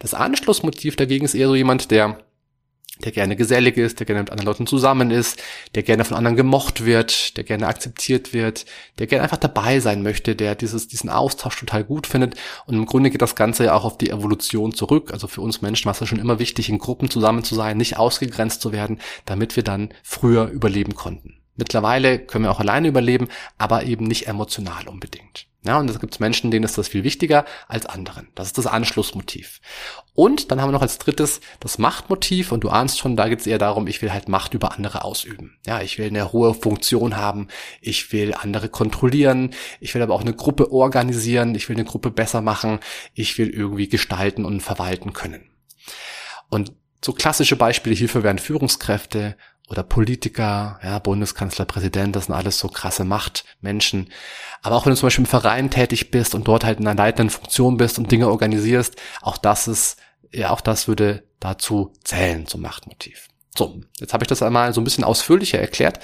Das 0.00 0.12
Anschlussmotiv 0.12 0.96
dagegen 0.96 1.24
ist 1.24 1.34
eher 1.34 1.48
so 1.48 1.54
jemand, 1.54 1.90
der 1.90 2.18
der 3.04 3.12
gerne 3.12 3.36
gesellig 3.36 3.76
ist, 3.76 3.98
der 3.98 4.06
gerne 4.06 4.22
mit 4.22 4.30
anderen 4.30 4.46
Leuten 4.46 4.66
zusammen 4.66 5.10
ist, 5.10 5.42
der 5.74 5.82
gerne 5.82 6.04
von 6.04 6.16
anderen 6.16 6.36
gemocht 6.36 6.84
wird, 6.84 7.36
der 7.36 7.44
gerne 7.44 7.66
akzeptiert 7.66 8.32
wird, 8.32 8.66
der 8.98 9.06
gerne 9.06 9.22
einfach 9.22 9.36
dabei 9.36 9.80
sein 9.80 10.02
möchte, 10.02 10.36
der 10.36 10.54
dieses, 10.54 10.88
diesen 10.88 11.10
Austausch 11.10 11.58
total 11.58 11.84
gut 11.84 12.06
findet. 12.06 12.34
Und 12.66 12.74
im 12.74 12.86
Grunde 12.86 13.10
geht 13.10 13.22
das 13.22 13.36
Ganze 13.36 13.64
ja 13.64 13.74
auch 13.74 13.84
auf 13.84 13.98
die 13.98 14.10
Evolution 14.10 14.72
zurück. 14.72 15.12
Also 15.12 15.26
für 15.26 15.40
uns 15.40 15.62
Menschen 15.62 15.86
war 15.86 15.92
es 15.92 16.00
ja 16.00 16.06
schon 16.06 16.18
immer 16.18 16.38
wichtig, 16.38 16.68
in 16.68 16.78
Gruppen 16.78 17.10
zusammen 17.10 17.44
zu 17.44 17.54
sein, 17.54 17.76
nicht 17.76 17.96
ausgegrenzt 17.96 18.60
zu 18.60 18.72
werden, 18.72 19.00
damit 19.24 19.56
wir 19.56 19.62
dann 19.62 19.90
früher 20.02 20.46
überleben 20.48 20.94
konnten. 20.94 21.36
Mittlerweile 21.56 22.18
können 22.18 22.44
wir 22.44 22.50
auch 22.50 22.60
alleine 22.60 22.88
überleben, 22.88 23.28
aber 23.58 23.84
eben 23.84 24.06
nicht 24.06 24.28
emotional 24.28 24.88
unbedingt. 24.88 25.49
Ja, 25.62 25.78
und 25.78 25.90
es 25.90 26.00
gibt 26.00 26.18
Menschen, 26.20 26.50
denen 26.50 26.64
ist 26.64 26.78
das 26.78 26.88
viel 26.88 27.04
wichtiger 27.04 27.44
als 27.68 27.84
anderen. 27.84 28.28
Das 28.34 28.46
ist 28.46 28.56
das 28.56 28.66
Anschlussmotiv. 28.66 29.60
Und 30.14 30.50
dann 30.50 30.60
haben 30.60 30.68
wir 30.68 30.72
noch 30.72 30.80
als 30.80 30.96
drittes 30.96 31.42
das 31.60 31.76
Machtmotiv. 31.76 32.50
Und 32.50 32.64
du 32.64 32.70
ahnst 32.70 32.98
schon, 32.98 33.14
da 33.14 33.28
geht 33.28 33.40
es 33.40 33.46
eher 33.46 33.58
darum, 33.58 33.86
ich 33.86 34.00
will 34.00 34.10
halt 34.10 34.28
Macht 34.28 34.54
über 34.54 34.72
andere 34.72 35.04
ausüben. 35.04 35.58
Ja, 35.66 35.82
ich 35.82 35.98
will 35.98 36.06
eine 36.06 36.32
hohe 36.32 36.54
Funktion 36.54 37.18
haben. 37.18 37.48
Ich 37.82 38.10
will 38.10 38.32
andere 38.32 38.70
kontrollieren. 38.70 39.50
Ich 39.80 39.94
will 39.94 40.00
aber 40.00 40.14
auch 40.14 40.22
eine 40.22 40.34
Gruppe 40.34 40.72
organisieren. 40.72 41.54
Ich 41.54 41.68
will 41.68 41.76
eine 41.76 41.84
Gruppe 41.84 42.10
besser 42.10 42.40
machen. 42.40 42.80
Ich 43.12 43.36
will 43.36 43.50
irgendwie 43.50 43.88
gestalten 43.88 44.46
und 44.46 44.62
verwalten 44.62 45.12
können. 45.12 45.50
Und 46.48 46.72
so 47.04 47.12
klassische 47.12 47.56
Beispiele 47.56 47.94
hierfür 47.94 48.22
wären 48.22 48.38
Führungskräfte 48.38 49.36
oder 49.70 49.84
Politiker, 49.84 50.80
ja, 50.82 50.98
Bundeskanzler, 50.98 51.64
Präsident, 51.64 52.16
das 52.16 52.26
sind 52.26 52.34
alles 52.34 52.58
so 52.58 52.68
krasse 52.68 53.04
Machtmenschen. 53.04 54.10
Aber 54.62 54.74
auch 54.74 54.84
wenn 54.84 54.90
du 54.90 54.96
zum 54.96 55.06
Beispiel 55.06 55.24
im 55.24 55.30
Verein 55.30 55.70
tätig 55.70 56.10
bist 56.10 56.34
und 56.34 56.48
dort 56.48 56.64
halt 56.64 56.80
in 56.80 56.88
einer 56.88 56.98
leitenden 56.98 57.30
Funktion 57.30 57.76
bist 57.76 57.98
und 57.98 58.10
Dinge 58.10 58.28
organisierst, 58.28 58.96
auch 59.22 59.38
das 59.38 59.68
ist, 59.68 59.96
ja, 60.32 60.50
auch 60.50 60.60
das 60.60 60.88
würde 60.88 61.22
dazu 61.38 61.92
zählen 62.02 62.48
zum 62.48 62.62
Machtmotiv. 62.62 63.28
So, 63.56 63.80
jetzt 64.00 64.12
habe 64.12 64.24
ich 64.24 64.28
das 64.28 64.42
einmal 64.42 64.74
so 64.74 64.80
ein 64.80 64.84
bisschen 64.84 65.04
ausführlicher 65.04 65.60
erklärt. 65.60 66.00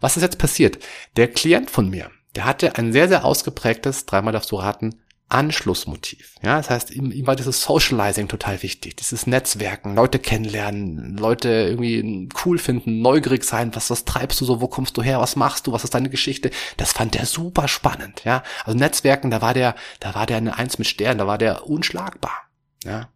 Was 0.00 0.16
ist 0.16 0.22
jetzt 0.22 0.38
passiert? 0.38 0.78
Der 1.16 1.28
Klient 1.28 1.70
von 1.70 1.90
mir, 1.90 2.10
der 2.34 2.46
hatte 2.46 2.76
ein 2.76 2.92
sehr, 2.92 3.08
sehr 3.08 3.26
ausgeprägtes, 3.26 4.06
dreimal 4.06 4.32
darfst 4.32 4.50
du 4.50 4.56
raten, 4.56 5.02
Anschlussmotiv. 5.32 6.34
Ja, 6.42 6.58
das 6.58 6.68
heißt, 6.68 6.90
ihm, 6.90 7.10
ihm 7.10 7.26
war 7.26 7.36
dieses 7.36 7.62
Socializing 7.62 8.28
total 8.28 8.62
wichtig, 8.62 8.96
dieses 8.96 9.26
Netzwerken, 9.26 9.94
Leute 9.94 10.18
kennenlernen, 10.18 11.16
Leute 11.16 11.48
irgendwie 11.48 12.28
cool 12.44 12.58
finden, 12.58 13.00
neugierig 13.00 13.42
sein, 13.44 13.74
was, 13.74 13.88
was 13.88 14.04
treibst 14.04 14.42
du 14.42 14.44
so, 14.44 14.60
wo 14.60 14.68
kommst 14.68 14.96
du 14.98 15.02
her, 15.02 15.20
was 15.20 15.34
machst 15.34 15.66
du, 15.66 15.72
was 15.72 15.84
ist 15.84 15.94
deine 15.94 16.10
Geschichte? 16.10 16.50
Das 16.76 16.92
fand 16.92 17.16
er 17.16 17.24
super 17.24 17.66
spannend, 17.66 18.24
ja. 18.24 18.42
Also 18.64 18.78
Netzwerken, 18.78 19.30
da 19.30 19.40
war 19.40 19.54
der, 19.54 19.74
da 20.00 20.14
war 20.14 20.26
der 20.26 20.36
eine 20.36 20.58
Eins 20.58 20.78
mit 20.78 20.86
Stern, 20.86 21.16
da 21.16 21.26
war 21.26 21.38
der 21.38 21.66
unschlagbar, 21.66 22.50
ja. 22.84 23.08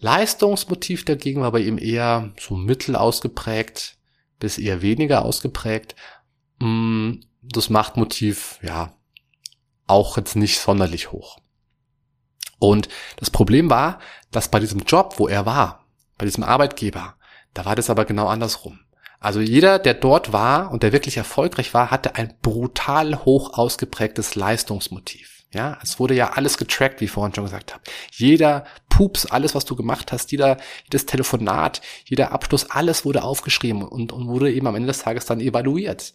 Leistungsmotiv 0.00 1.06
dagegen 1.06 1.40
war 1.40 1.52
bei 1.52 1.60
ihm 1.60 1.78
eher 1.78 2.34
so 2.38 2.54
mittel 2.54 2.96
ausgeprägt, 2.96 3.96
bis 4.38 4.58
eher 4.58 4.82
weniger 4.82 5.24
ausgeprägt. 5.24 5.96
Mm, 6.60 7.14
das 7.40 7.70
Machtmotiv, 7.70 8.58
ja, 8.62 8.92
auch 9.88 10.16
jetzt 10.16 10.36
nicht 10.36 10.58
sonderlich 10.58 11.12
hoch. 11.12 11.38
Und 12.58 12.88
das 13.16 13.30
Problem 13.30 13.70
war, 13.70 13.98
dass 14.30 14.50
bei 14.50 14.60
diesem 14.60 14.80
Job, 14.80 15.14
wo 15.18 15.28
er 15.28 15.46
war, 15.46 15.86
bei 16.16 16.26
diesem 16.26 16.44
Arbeitgeber, 16.44 17.14
da 17.54 17.64
war 17.64 17.76
das 17.76 17.90
aber 17.90 18.04
genau 18.04 18.26
andersrum. 18.26 18.80
Also 19.20 19.40
jeder, 19.40 19.78
der 19.78 19.94
dort 19.94 20.32
war 20.32 20.70
und 20.70 20.82
der 20.82 20.92
wirklich 20.92 21.16
erfolgreich 21.16 21.74
war, 21.74 21.90
hatte 21.90 22.14
ein 22.14 22.34
brutal 22.40 23.24
hoch 23.24 23.54
ausgeprägtes 23.58 24.36
Leistungsmotiv. 24.36 25.38
Ja, 25.50 25.78
es 25.82 25.98
wurde 25.98 26.14
ja 26.14 26.32
alles 26.32 26.58
getrackt, 26.58 27.00
wie 27.00 27.06
ich 27.06 27.10
vorhin 27.10 27.34
schon 27.34 27.44
gesagt 27.44 27.72
habe. 27.72 27.82
Jeder 28.12 28.64
Pups, 28.90 29.24
alles, 29.24 29.54
was 29.54 29.64
du 29.64 29.76
gemacht 29.76 30.12
hast, 30.12 30.30
jeder, 30.30 30.58
jedes 30.84 31.06
Telefonat, 31.06 31.80
jeder 32.04 32.32
Abschluss, 32.32 32.70
alles 32.70 33.06
wurde 33.06 33.22
aufgeschrieben 33.24 33.82
und, 33.82 34.12
und 34.12 34.28
wurde 34.28 34.52
eben 34.52 34.66
am 34.66 34.74
Ende 34.74 34.88
des 34.88 34.98
Tages 34.98 35.24
dann 35.24 35.40
evaluiert. 35.40 36.12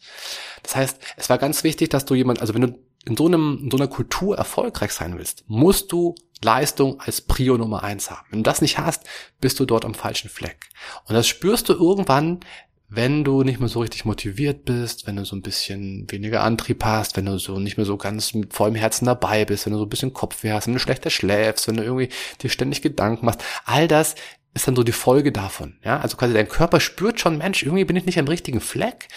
Das 0.62 0.76
heißt, 0.76 1.00
es 1.18 1.30
war 1.30 1.40
ganz 1.40 1.64
wichtig, 1.64 1.90
dass 1.90 2.06
du 2.06 2.14
jemand, 2.14 2.42
also 2.42 2.54
wenn 2.54 2.62
du 2.62 2.80
in 3.06 3.18
so, 3.18 3.26
einem, 3.28 3.60
in 3.63 3.72
so 3.72 3.78
einer 3.78 3.88
Kultur 3.88 4.38
erfolgreich 4.38 4.92
sein 4.92 5.18
willst, 5.18 5.44
musst 5.48 5.92
du 5.92 6.16
Leistung 6.42 7.00
als 7.00 7.22
Prio 7.22 7.58
Nummer 7.58 7.84
eins 7.84 8.12
haben. 8.12 8.28
Wenn 8.30 8.39
du 8.39 8.50
das 8.50 8.62
nicht 8.62 8.78
hast, 8.78 9.04
bist 9.39 9.60
du 9.60 9.66
dort 9.66 9.86
am 9.86 9.94
falschen 9.94 10.30
Fleck. 10.30 10.70
Und 11.08 11.16
das 11.16 11.28
spürst 11.28 11.70
du 11.70 11.74
irgendwann, 11.74 12.42
wenn 12.89 13.24
du 13.24 13.44
nicht 13.44 13.60
mehr 13.60 13.70
so 13.70 13.80
richtig 13.80 14.06
motiviert 14.06 14.66
bist, 14.66 15.08
wenn 15.08 15.16
du 15.16 15.26
so 15.26 15.36
ein 15.36 15.42
bisschen 15.42 16.06
weniger 16.12 16.44
Antrieb 16.44 16.84
hast, 16.84 17.18
wenn 17.18 17.26
du 17.26 17.39
so 17.39 17.60
nicht 17.60 17.78
mehr 17.78 17.86
so 17.86 17.98
ganz 17.98 18.34
mit 18.34 18.54
vollem 18.54 18.76
Herzen 18.76 19.06
dabei 19.06 19.46
bist, 19.46 19.66
wenn 19.66 19.74
du 19.74 19.80
so 19.80 19.86
ein 19.86 19.89
bisschen 19.89 20.13
Kopfweh 20.13 20.52
hast, 20.52 20.68
wenn 20.68 20.74
du 20.74 20.80
schlechter 20.80 21.10
schläfst, 21.10 21.68
wenn 21.68 21.78
du 21.78 21.84
irgendwie 21.84 22.10
dir 22.42 22.50
ständig 22.50 22.82
Gedanken 22.82 23.26
machst, 23.26 23.44
all 23.66 23.88
das 23.88 24.16
ist 24.54 24.68
dann 24.68 24.76
so 24.76 24.84
die 24.84 24.92
Folge 24.92 25.32
davon. 25.32 25.78
Ja, 25.84 26.00
also 26.00 26.18
quasi 26.18 26.34
dein 26.34 26.48
Körper 26.48 26.80
spürt 26.80 27.20
schon, 27.20 27.39
Mensch, 27.39 27.63
irgendwie 27.63 27.86
bin 27.86 27.96
ich 27.96 28.06
nicht 28.06 28.20
am 28.20 28.28
richtigen 28.28 28.60
Fleck 28.60 29.08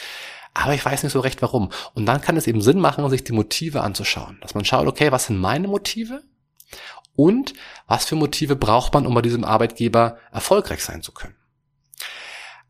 aber 0.57 0.75
ich 0.75 0.85
weiß 0.85 1.03
nicht 1.03 1.12
so 1.12 1.21
recht 1.21 1.42
warum. 1.42 1.71
Und 1.95 2.07
dann 2.07 2.21
kann 2.21 2.37
es 2.37 2.47
eben 2.47 2.62
Sinn 2.62 2.81
machen, 2.81 3.09
sich 3.11 3.25
die 3.25 3.33
Motive 3.33 3.83
anzuschauen. 3.83 4.38
Dass 4.40 4.55
man 4.55 4.64
schaut, 4.64 4.87
okay, 4.87 5.12
was 5.12 5.27
sind 5.27 5.38
meine 5.38 5.69
Motive? 5.69 6.23
Und 7.14 7.53
was 7.87 8.07
für 8.07 8.16
Motive 8.16 8.57
braucht 8.57 8.95
man, 8.95 9.07
um 9.07 9.14
bei 9.14 9.23
diesem 9.23 9.45
Arbeitgeber 9.45 10.19
erfolgreich 10.33 10.83
sein 10.83 11.03
zu 11.03 11.12
können? 11.12 11.37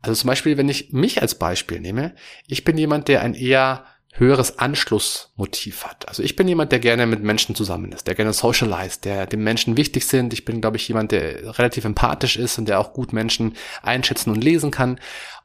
Also 0.01 0.21
zum 0.21 0.27
Beispiel, 0.27 0.57
wenn 0.57 0.69
ich 0.69 0.91
mich 0.91 1.21
als 1.21 1.35
Beispiel 1.35 1.79
nehme, 1.79 2.13
ich 2.45 2.63
bin 2.63 2.77
jemand, 2.77 3.07
der 3.07 3.21
ein 3.21 3.33
eher 3.33 3.85
höheres 4.11 4.57
Anschlussmotiv 4.57 5.85
hat. 5.85 6.07
Also 6.07 6.23
ich 6.23 6.35
bin 6.35 6.47
jemand, 6.47 6.71
der 6.71 6.79
gerne 6.79 7.05
mit 7.05 7.21
Menschen 7.23 7.55
zusammen 7.55 7.91
ist, 7.91 8.07
der 8.07 8.15
gerne 8.15 8.33
socialize, 8.33 8.99
der 9.01 9.27
den 9.27 9.43
Menschen 9.43 9.77
wichtig 9.77 10.07
sind. 10.07 10.33
Ich 10.33 10.43
bin, 10.43 10.59
glaube 10.59 10.77
ich, 10.77 10.87
jemand, 10.87 11.11
der 11.11 11.57
relativ 11.57 11.85
empathisch 11.85 12.35
ist 12.35 12.57
und 12.57 12.67
der 12.67 12.79
auch 12.79 12.93
gut 12.93 13.13
Menschen 13.13 13.55
einschätzen 13.81 14.31
und 14.31 14.43
lesen 14.43 14.71
kann. 14.71 14.99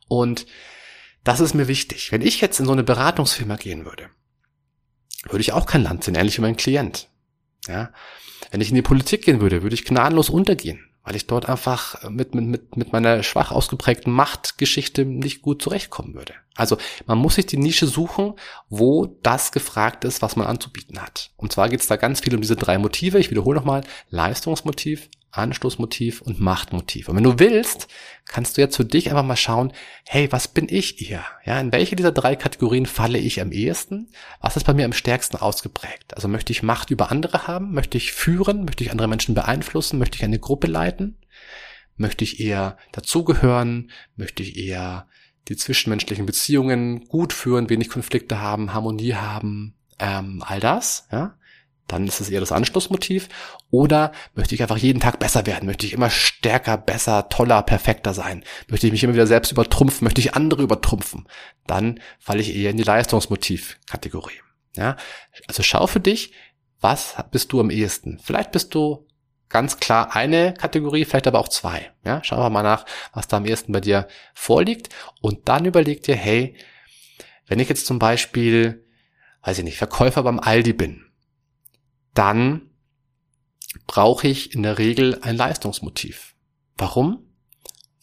Und 0.08 0.46
das 1.24 1.40
ist 1.40 1.54
mir 1.54 1.68
wichtig. 1.68 2.12
Wenn 2.12 2.22
ich 2.22 2.40
jetzt 2.40 2.60
in 2.60 2.66
so 2.66 2.72
eine 2.72 2.84
Beratungsfirma 2.84 3.56
gehen 3.56 3.84
würde, 3.84 4.10
würde 5.24 5.40
ich 5.40 5.52
auch 5.52 5.66
kein 5.66 5.82
Land 5.82 6.04
sehen, 6.04 6.14
ähnlich 6.14 6.38
wie 6.38 6.42
mein 6.42 6.56
Klient. 6.56 7.08
Ja? 7.68 7.92
Wenn 8.50 8.60
ich 8.60 8.70
in 8.70 8.74
die 8.74 8.82
Politik 8.82 9.24
gehen 9.24 9.40
würde, 9.40 9.62
würde 9.62 9.74
ich 9.74 9.84
gnadenlos 9.84 10.28
untergehen, 10.28 10.88
weil 11.04 11.14
ich 11.14 11.26
dort 11.26 11.48
einfach 11.48 12.10
mit, 12.10 12.34
mit, 12.34 12.76
mit 12.76 12.92
meiner 12.92 13.22
schwach 13.22 13.52
ausgeprägten 13.52 14.12
Machtgeschichte 14.12 15.04
nicht 15.04 15.42
gut 15.42 15.62
zurechtkommen 15.62 16.14
würde. 16.14 16.34
Also 16.54 16.76
man 17.06 17.18
muss 17.18 17.36
sich 17.36 17.46
die 17.46 17.56
Nische 17.56 17.86
suchen, 17.86 18.34
wo 18.68 19.06
das 19.22 19.52
gefragt 19.52 20.04
ist, 20.04 20.22
was 20.22 20.36
man 20.36 20.46
anzubieten 20.46 21.00
hat. 21.00 21.30
Und 21.36 21.52
zwar 21.52 21.68
geht 21.68 21.80
es 21.80 21.86
da 21.86 21.96
ganz 21.96 22.20
viel 22.20 22.34
um 22.34 22.40
diese 22.40 22.56
drei 22.56 22.78
Motive. 22.78 23.18
Ich 23.18 23.30
wiederhole 23.30 23.58
nochmal, 23.58 23.84
Leistungsmotiv, 24.10 25.08
Anstoßmotiv 25.32 26.20
und 26.20 26.40
Machtmotiv. 26.40 27.08
Und 27.08 27.16
wenn 27.16 27.24
du 27.24 27.38
willst, 27.38 27.88
kannst 28.26 28.56
du 28.56 28.60
jetzt 28.60 28.76
für 28.76 28.84
dich 28.84 29.10
einfach 29.10 29.24
mal 29.24 29.36
schauen, 29.36 29.72
hey, 30.06 30.30
was 30.30 30.46
bin 30.46 30.66
ich 30.68 31.10
eher? 31.10 31.24
Ja, 31.44 31.58
in 31.58 31.72
welche 31.72 31.96
dieser 31.96 32.12
drei 32.12 32.36
Kategorien 32.36 32.84
falle 32.84 33.18
ich 33.18 33.40
am 33.40 33.50
ehesten? 33.50 34.10
Was 34.40 34.56
ist 34.56 34.64
bei 34.64 34.74
mir 34.74 34.84
am 34.84 34.92
stärksten 34.92 35.38
ausgeprägt? 35.38 36.14
Also 36.14 36.28
möchte 36.28 36.52
ich 36.52 36.62
Macht 36.62 36.90
über 36.90 37.10
andere 37.10 37.46
haben? 37.46 37.72
Möchte 37.72 37.96
ich 37.96 38.12
führen? 38.12 38.64
Möchte 38.64 38.84
ich 38.84 38.90
andere 38.90 39.08
Menschen 39.08 39.34
beeinflussen? 39.34 39.98
Möchte 39.98 40.16
ich 40.18 40.24
eine 40.24 40.38
Gruppe 40.38 40.66
leiten? 40.66 41.16
Möchte 41.96 42.24
ich 42.24 42.38
eher 42.38 42.76
dazugehören? 42.92 43.90
Möchte 44.16 44.42
ich 44.42 44.58
eher 44.58 45.08
die 45.48 45.56
zwischenmenschlichen 45.56 46.26
Beziehungen 46.26 47.06
gut 47.08 47.32
führen, 47.32 47.70
wenig 47.70 47.88
Konflikte 47.88 48.40
haben, 48.40 48.74
Harmonie 48.74 49.14
haben, 49.14 49.74
ähm, 49.98 50.42
all 50.46 50.60
das, 50.60 51.08
ja, 51.10 51.36
dann 51.92 52.06
ist 52.06 52.20
es 52.20 52.30
eher 52.30 52.40
das 52.40 52.52
Anschlussmotiv. 52.52 53.28
Oder 53.70 54.12
möchte 54.34 54.54
ich 54.54 54.62
einfach 54.62 54.78
jeden 54.78 55.00
Tag 55.00 55.18
besser 55.18 55.46
werden? 55.46 55.66
Möchte 55.66 55.86
ich 55.86 55.92
immer 55.92 56.10
stärker, 56.10 56.76
besser, 56.76 57.28
toller, 57.28 57.62
perfekter 57.62 58.14
sein? 58.14 58.44
Möchte 58.68 58.86
ich 58.86 58.92
mich 58.92 59.04
immer 59.04 59.14
wieder 59.14 59.26
selbst 59.26 59.52
übertrumpfen? 59.52 60.04
Möchte 60.04 60.20
ich 60.20 60.34
andere 60.34 60.62
übertrumpfen? 60.62 61.28
Dann 61.66 62.00
falle 62.18 62.40
ich 62.40 62.54
eher 62.56 62.70
in 62.70 62.76
die 62.76 62.82
Leistungsmotiv-Kategorie. 62.82 64.40
Ja, 64.76 64.96
also 65.48 65.62
schau 65.62 65.86
für 65.86 66.00
dich, 66.00 66.32
was 66.80 67.14
bist 67.30 67.52
du 67.52 67.60
am 67.60 67.70
ehesten? 67.70 68.18
Vielleicht 68.22 68.52
bist 68.52 68.74
du 68.74 69.06
ganz 69.48 69.78
klar 69.78 70.16
eine 70.16 70.54
Kategorie, 70.54 71.04
vielleicht 71.04 71.26
aber 71.26 71.38
auch 71.38 71.48
zwei. 71.48 71.92
Ja, 72.04 72.20
schau 72.24 72.48
mal 72.48 72.62
nach, 72.62 72.86
was 73.12 73.28
da 73.28 73.36
am 73.36 73.44
ehesten 73.44 73.72
bei 73.72 73.80
dir 73.80 74.08
vorliegt 74.34 74.88
und 75.20 75.48
dann 75.48 75.66
überleg 75.66 76.02
dir, 76.02 76.16
hey, 76.16 76.56
wenn 77.46 77.60
ich 77.60 77.68
jetzt 77.68 77.86
zum 77.86 77.98
Beispiel, 77.98 78.86
weiß 79.42 79.58
ich 79.58 79.64
nicht, 79.64 79.76
Verkäufer 79.76 80.22
beim 80.22 80.40
Aldi 80.40 80.72
bin, 80.72 81.04
dann 82.14 82.70
brauche 83.86 84.28
ich 84.28 84.54
in 84.54 84.62
der 84.62 84.78
Regel 84.78 85.18
ein 85.22 85.36
Leistungsmotiv. 85.36 86.34
Warum? 86.76 87.26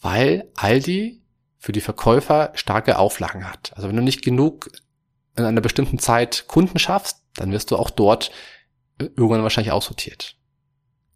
Weil 0.00 0.50
Aldi 0.56 1.22
für 1.58 1.72
die 1.72 1.80
Verkäufer 1.80 2.52
starke 2.54 2.98
Auflagen 2.98 3.48
hat. 3.48 3.72
Also 3.76 3.88
wenn 3.88 3.96
du 3.96 4.02
nicht 4.02 4.22
genug 4.22 4.70
in 5.36 5.44
einer 5.44 5.60
bestimmten 5.60 5.98
Zeit 5.98 6.46
Kunden 6.48 6.78
schaffst, 6.78 7.22
dann 7.34 7.52
wirst 7.52 7.70
du 7.70 7.76
auch 7.76 7.90
dort 7.90 8.30
irgendwann 8.98 9.42
wahrscheinlich 9.42 9.72
aussortiert. 9.72 10.36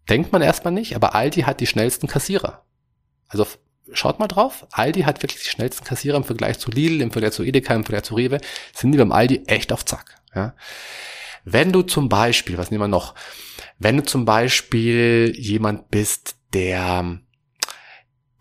Denkt 0.09 0.31
man 0.31 0.41
erstmal 0.41 0.73
nicht, 0.73 0.95
aber 0.95 1.15
Aldi 1.15 1.41
hat 1.41 1.59
die 1.59 1.67
schnellsten 1.67 2.07
Kassierer. 2.07 2.63
Also 3.27 3.47
schaut 3.91 4.19
mal 4.19 4.27
drauf, 4.27 4.67
Aldi 4.71 5.01
hat 5.01 5.23
wirklich 5.23 5.43
die 5.43 5.49
schnellsten 5.49 5.83
Kassierer 5.83 6.17
im 6.17 6.23
Vergleich 6.23 6.59
zu 6.59 6.69
Lidl, 6.69 7.01
im 7.01 7.11
Vergleich 7.11 7.33
zu 7.33 7.43
Edeka, 7.43 7.73
im 7.73 7.83
Vergleich 7.83 8.03
zu 8.03 8.15
Rewe, 8.15 8.39
sind 8.73 8.91
die 8.91 8.97
beim 8.97 9.11
Aldi 9.11 9.43
echt 9.47 9.71
auf 9.71 9.85
Zack. 9.85 10.21
Ja. 10.33 10.55
Wenn 11.45 11.71
du 11.71 11.83
zum 11.83 12.09
Beispiel, 12.09 12.57
was 12.57 12.71
nehmen 12.71 12.83
wir 12.83 12.87
noch, 12.87 13.13
wenn 13.77 13.97
du 13.97 14.03
zum 14.03 14.25
Beispiel 14.25 15.33
jemand 15.37 15.91
bist, 15.91 16.35
der, 16.53 17.19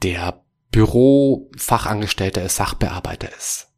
der 0.03 0.43
Bürofachangestellter 0.71 2.43
ist, 2.43 2.57
Sachbearbeiter 2.57 3.29
ist, 3.37 3.69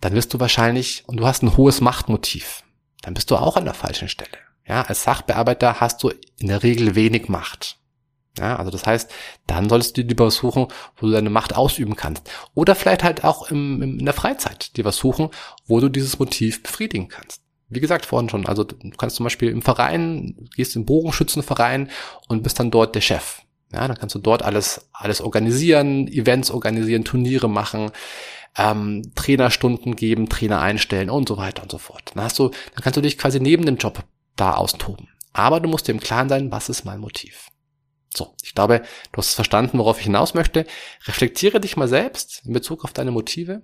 dann 0.00 0.14
wirst 0.14 0.32
du 0.32 0.40
wahrscheinlich, 0.40 1.02
und 1.06 1.16
du 1.16 1.26
hast 1.26 1.42
ein 1.42 1.56
hohes 1.56 1.80
Machtmotiv, 1.80 2.62
dann 3.02 3.14
bist 3.14 3.30
du 3.30 3.36
auch 3.36 3.56
an 3.56 3.64
der 3.64 3.74
falschen 3.74 4.08
Stelle. 4.08 4.38
Ja, 4.66 4.82
als 4.82 5.02
Sachbearbeiter 5.02 5.80
hast 5.80 6.02
du 6.02 6.12
in 6.38 6.48
der 6.48 6.62
Regel 6.62 6.94
wenig 6.94 7.28
Macht. 7.28 7.78
Ja, 8.38 8.56
also 8.56 8.70
das 8.70 8.86
heißt, 8.86 9.10
dann 9.46 9.68
solltest 9.68 9.96
du 9.96 10.04
dir 10.04 10.18
was 10.18 10.36
suchen, 10.36 10.68
wo 10.96 11.06
du 11.06 11.12
deine 11.12 11.30
Macht 11.30 11.56
ausüben 11.56 11.96
kannst. 11.96 12.30
Oder 12.54 12.74
vielleicht 12.74 13.02
halt 13.02 13.24
auch 13.24 13.50
im, 13.50 13.82
in 13.82 14.04
der 14.04 14.14
Freizeit 14.14 14.76
dir 14.76 14.84
was 14.84 14.98
suchen, 14.98 15.30
wo 15.66 15.80
du 15.80 15.88
dieses 15.88 16.18
Motiv 16.18 16.62
befriedigen 16.62 17.08
kannst. 17.08 17.45
Wie 17.68 17.80
gesagt 17.80 18.06
vorhin 18.06 18.28
schon, 18.28 18.46
also 18.46 18.64
du 18.64 18.90
kannst 18.96 19.16
zum 19.16 19.24
Beispiel 19.24 19.50
im 19.50 19.62
Verein, 19.62 20.48
gehst 20.54 20.76
im 20.76 20.84
Bogenschützenverein 20.84 21.90
und 22.28 22.42
bist 22.42 22.60
dann 22.60 22.70
dort 22.70 22.94
der 22.94 23.00
Chef. 23.00 23.42
Ja, 23.72 23.88
dann 23.88 23.96
kannst 23.96 24.14
du 24.14 24.20
dort 24.20 24.42
alles, 24.42 24.88
alles 24.92 25.20
organisieren, 25.20 26.06
Events 26.06 26.52
organisieren, 26.52 27.04
Turniere 27.04 27.48
machen, 27.48 27.90
ähm, 28.56 29.10
Trainerstunden 29.16 29.96
geben, 29.96 30.28
Trainer 30.28 30.60
einstellen 30.60 31.10
und 31.10 31.28
so 31.28 31.36
weiter 31.36 31.62
und 31.62 31.72
so 31.72 31.78
fort. 31.78 32.12
Dann 32.14 32.24
hast 32.24 32.38
du, 32.38 32.48
dann 32.48 32.82
kannst 32.82 32.96
du 32.96 33.00
dich 33.00 33.18
quasi 33.18 33.40
neben 33.40 33.66
dem 33.66 33.76
Job 33.76 34.04
da 34.36 34.54
austoben. 34.54 35.08
Aber 35.32 35.60
du 35.60 35.68
musst 35.68 35.88
dir 35.88 35.92
im 35.92 36.00
Klaren 36.00 36.28
sein, 36.28 36.52
was 36.52 36.68
ist 36.68 36.84
mein 36.84 37.00
Motiv? 37.00 37.48
So, 38.14 38.34
ich 38.42 38.54
glaube, 38.54 38.82
du 39.12 39.18
hast 39.18 39.34
verstanden, 39.34 39.78
worauf 39.78 39.98
ich 39.98 40.04
hinaus 40.04 40.32
möchte. 40.32 40.64
Reflektiere 41.06 41.60
dich 41.60 41.76
mal 41.76 41.88
selbst 41.88 42.42
in 42.46 42.52
Bezug 42.52 42.84
auf 42.84 42.92
deine 42.92 43.10
Motive. 43.10 43.62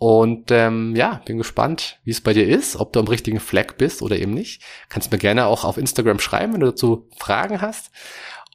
Und 0.00 0.50
ähm, 0.50 0.96
ja, 0.96 1.20
bin 1.26 1.36
gespannt, 1.36 2.00
wie 2.04 2.10
es 2.10 2.22
bei 2.22 2.32
dir 2.32 2.48
ist, 2.48 2.76
ob 2.76 2.94
du 2.94 3.00
am 3.00 3.06
richtigen 3.06 3.38
Fleck 3.38 3.76
bist 3.76 4.00
oder 4.00 4.18
eben 4.18 4.32
nicht. 4.32 4.62
Kannst 4.88 5.12
mir 5.12 5.18
gerne 5.18 5.44
auch 5.44 5.62
auf 5.62 5.76
Instagram 5.76 6.20
schreiben, 6.20 6.54
wenn 6.54 6.60
du 6.60 6.68
dazu 6.68 7.06
Fragen 7.18 7.60
hast. 7.60 7.90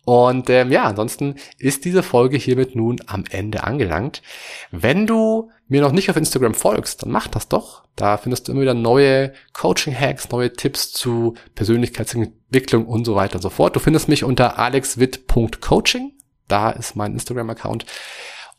Und 0.05 0.49
ähm, 0.49 0.71
ja, 0.71 0.85
ansonsten 0.85 1.35
ist 1.59 1.85
diese 1.85 2.01
Folge 2.01 2.37
hiermit 2.37 2.75
nun 2.75 2.97
am 3.05 3.25
Ende 3.29 3.63
angelangt. 3.63 4.23
Wenn 4.71 5.05
du 5.05 5.51
mir 5.67 5.81
noch 5.81 5.91
nicht 5.91 6.09
auf 6.09 6.15
Instagram 6.15 6.55
folgst, 6.55 7.03
dann 7.03 7.11
mach 7.11 7.27
das 7.27 7.47
doch. 7.47 7.83
Da 7.95 8.17
findest 8.17 8.47
du 8.47 8.51
immer 8.51 8.61
wieder 8.61 8.73
neue 8.73 9.31
Coaching-Hacks, 9.53 10.29
neue 10.29 10.51
Tipps 10.51 10.93
zu 10.93 11.35
Persönlichkeitsentwicklung 11.53 12.87
und 12.87 13.05
so 13.05 13.13
weiter 13.13 13.35
und 13.35 13.43
so 13.43 13.51
fort. 13.51 13.75
Du 13.75 13.79
findest 13.79 14.09
mich 14.09 14.23
unter 14.23 14.57
alexwit.coaching. 14.57 16.13
Da 16.47 16.71
ist 16.71 16.95
mein 16.95 17.13
Instagram-Account. 17.13 17.85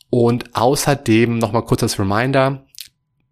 Und 0.09 0.55
außerdem 0.55 1.37
nochmal 1.37 1.65
kurz 1.65 1.83
als 1.83 1.99
Reminder, 1.99 2.66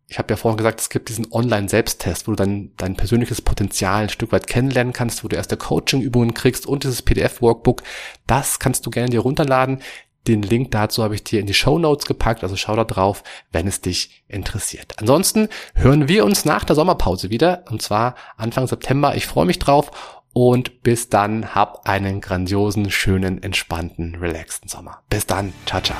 ich 0.08 0.20
habe 0.20 0.32
ja 0.32 0.38
vorhin 0.38 0.58
gesagt, 0.58 0.82
es 0.82 0.89
gibt 0.89 1.10
diesen 1.10 1.32
Online-Selbsttest, 1.32 2.28
wo 2.28 2.32
du 2.32 2.38
dann 2.38 2.72
dein 2.78 2.96
persönliches 2.96 3.41
Potenzial 3.41 4.04
ein 4.04 4.10
Stück 4.10 4.32
weit 4.32 4.48
kennenlernen 4.48 4.94
kannst, 4.94 5.24
wo 5.24 5.28
du 5.28 5.36
erste 5.36 5.58
Coaching-Übungen 5.58 6.34
kriegst 6.34 6.68
und 6.68 6.84
dieses 6.84 7.02
PDF-Workbook. 7.02 7.82
Das 8.28 8.60
kannst 8.60 8.86
du 8.86 8.91
gerne 8.91 9.10
dir 9.10 9.22
runterladen. 9.22 9.80
Den 10.28 10.41
Link 10.41 10.72
dazu 10.72 11.04
habe 11.04 11.15
ich 11.15 11.24
dir 11.24 11.39
in 11.39 11.46
die 11.46 11.54
Show 11.54 11.78
Notes 11.78 12.06
gepackt, 12.06 12.44
also 12.44 12.56
schau 12.56 12.76
da 12.76 12.84
drauf, 12.84 13.24
wenn 13.52 13.68
es 13.68 13.82
dich 13.82 14.24
interessiert. 14.28 14.94
Ansonsten 14.98 15.50
hören 15.76 16.08
wir 16.08 16.26
uns 16.26 16.46
nach 16.46 16.63
der 16.63 16.76
Sommerpause 16.76 17.30
wieder, 17.30 17.63
und 17.70 17.82
zwar 17.82 18.15
Anfang 18.38 18.68
September. 18.68 19.15
Ich 19.15 19.28
freue 19.28 19.46
mich 19.46 19.60
drauf 19.60 19.91
und 20.34 20.84
bis 20.84 21.10
dann 21.10 21.54
hab 21.54 21.88
einen 21.88 22.22
grandiosen, 22.22 22.89
schönen, 22.91 23.41
entspannten, 23.41 24.15
relaxten 24.15 24.68
Sommer. 24.68 25.04
Bis 25.10 25.28
dann, 25.28 25.54
ciao, 25.65 25.82
ciao. 25.82 25.98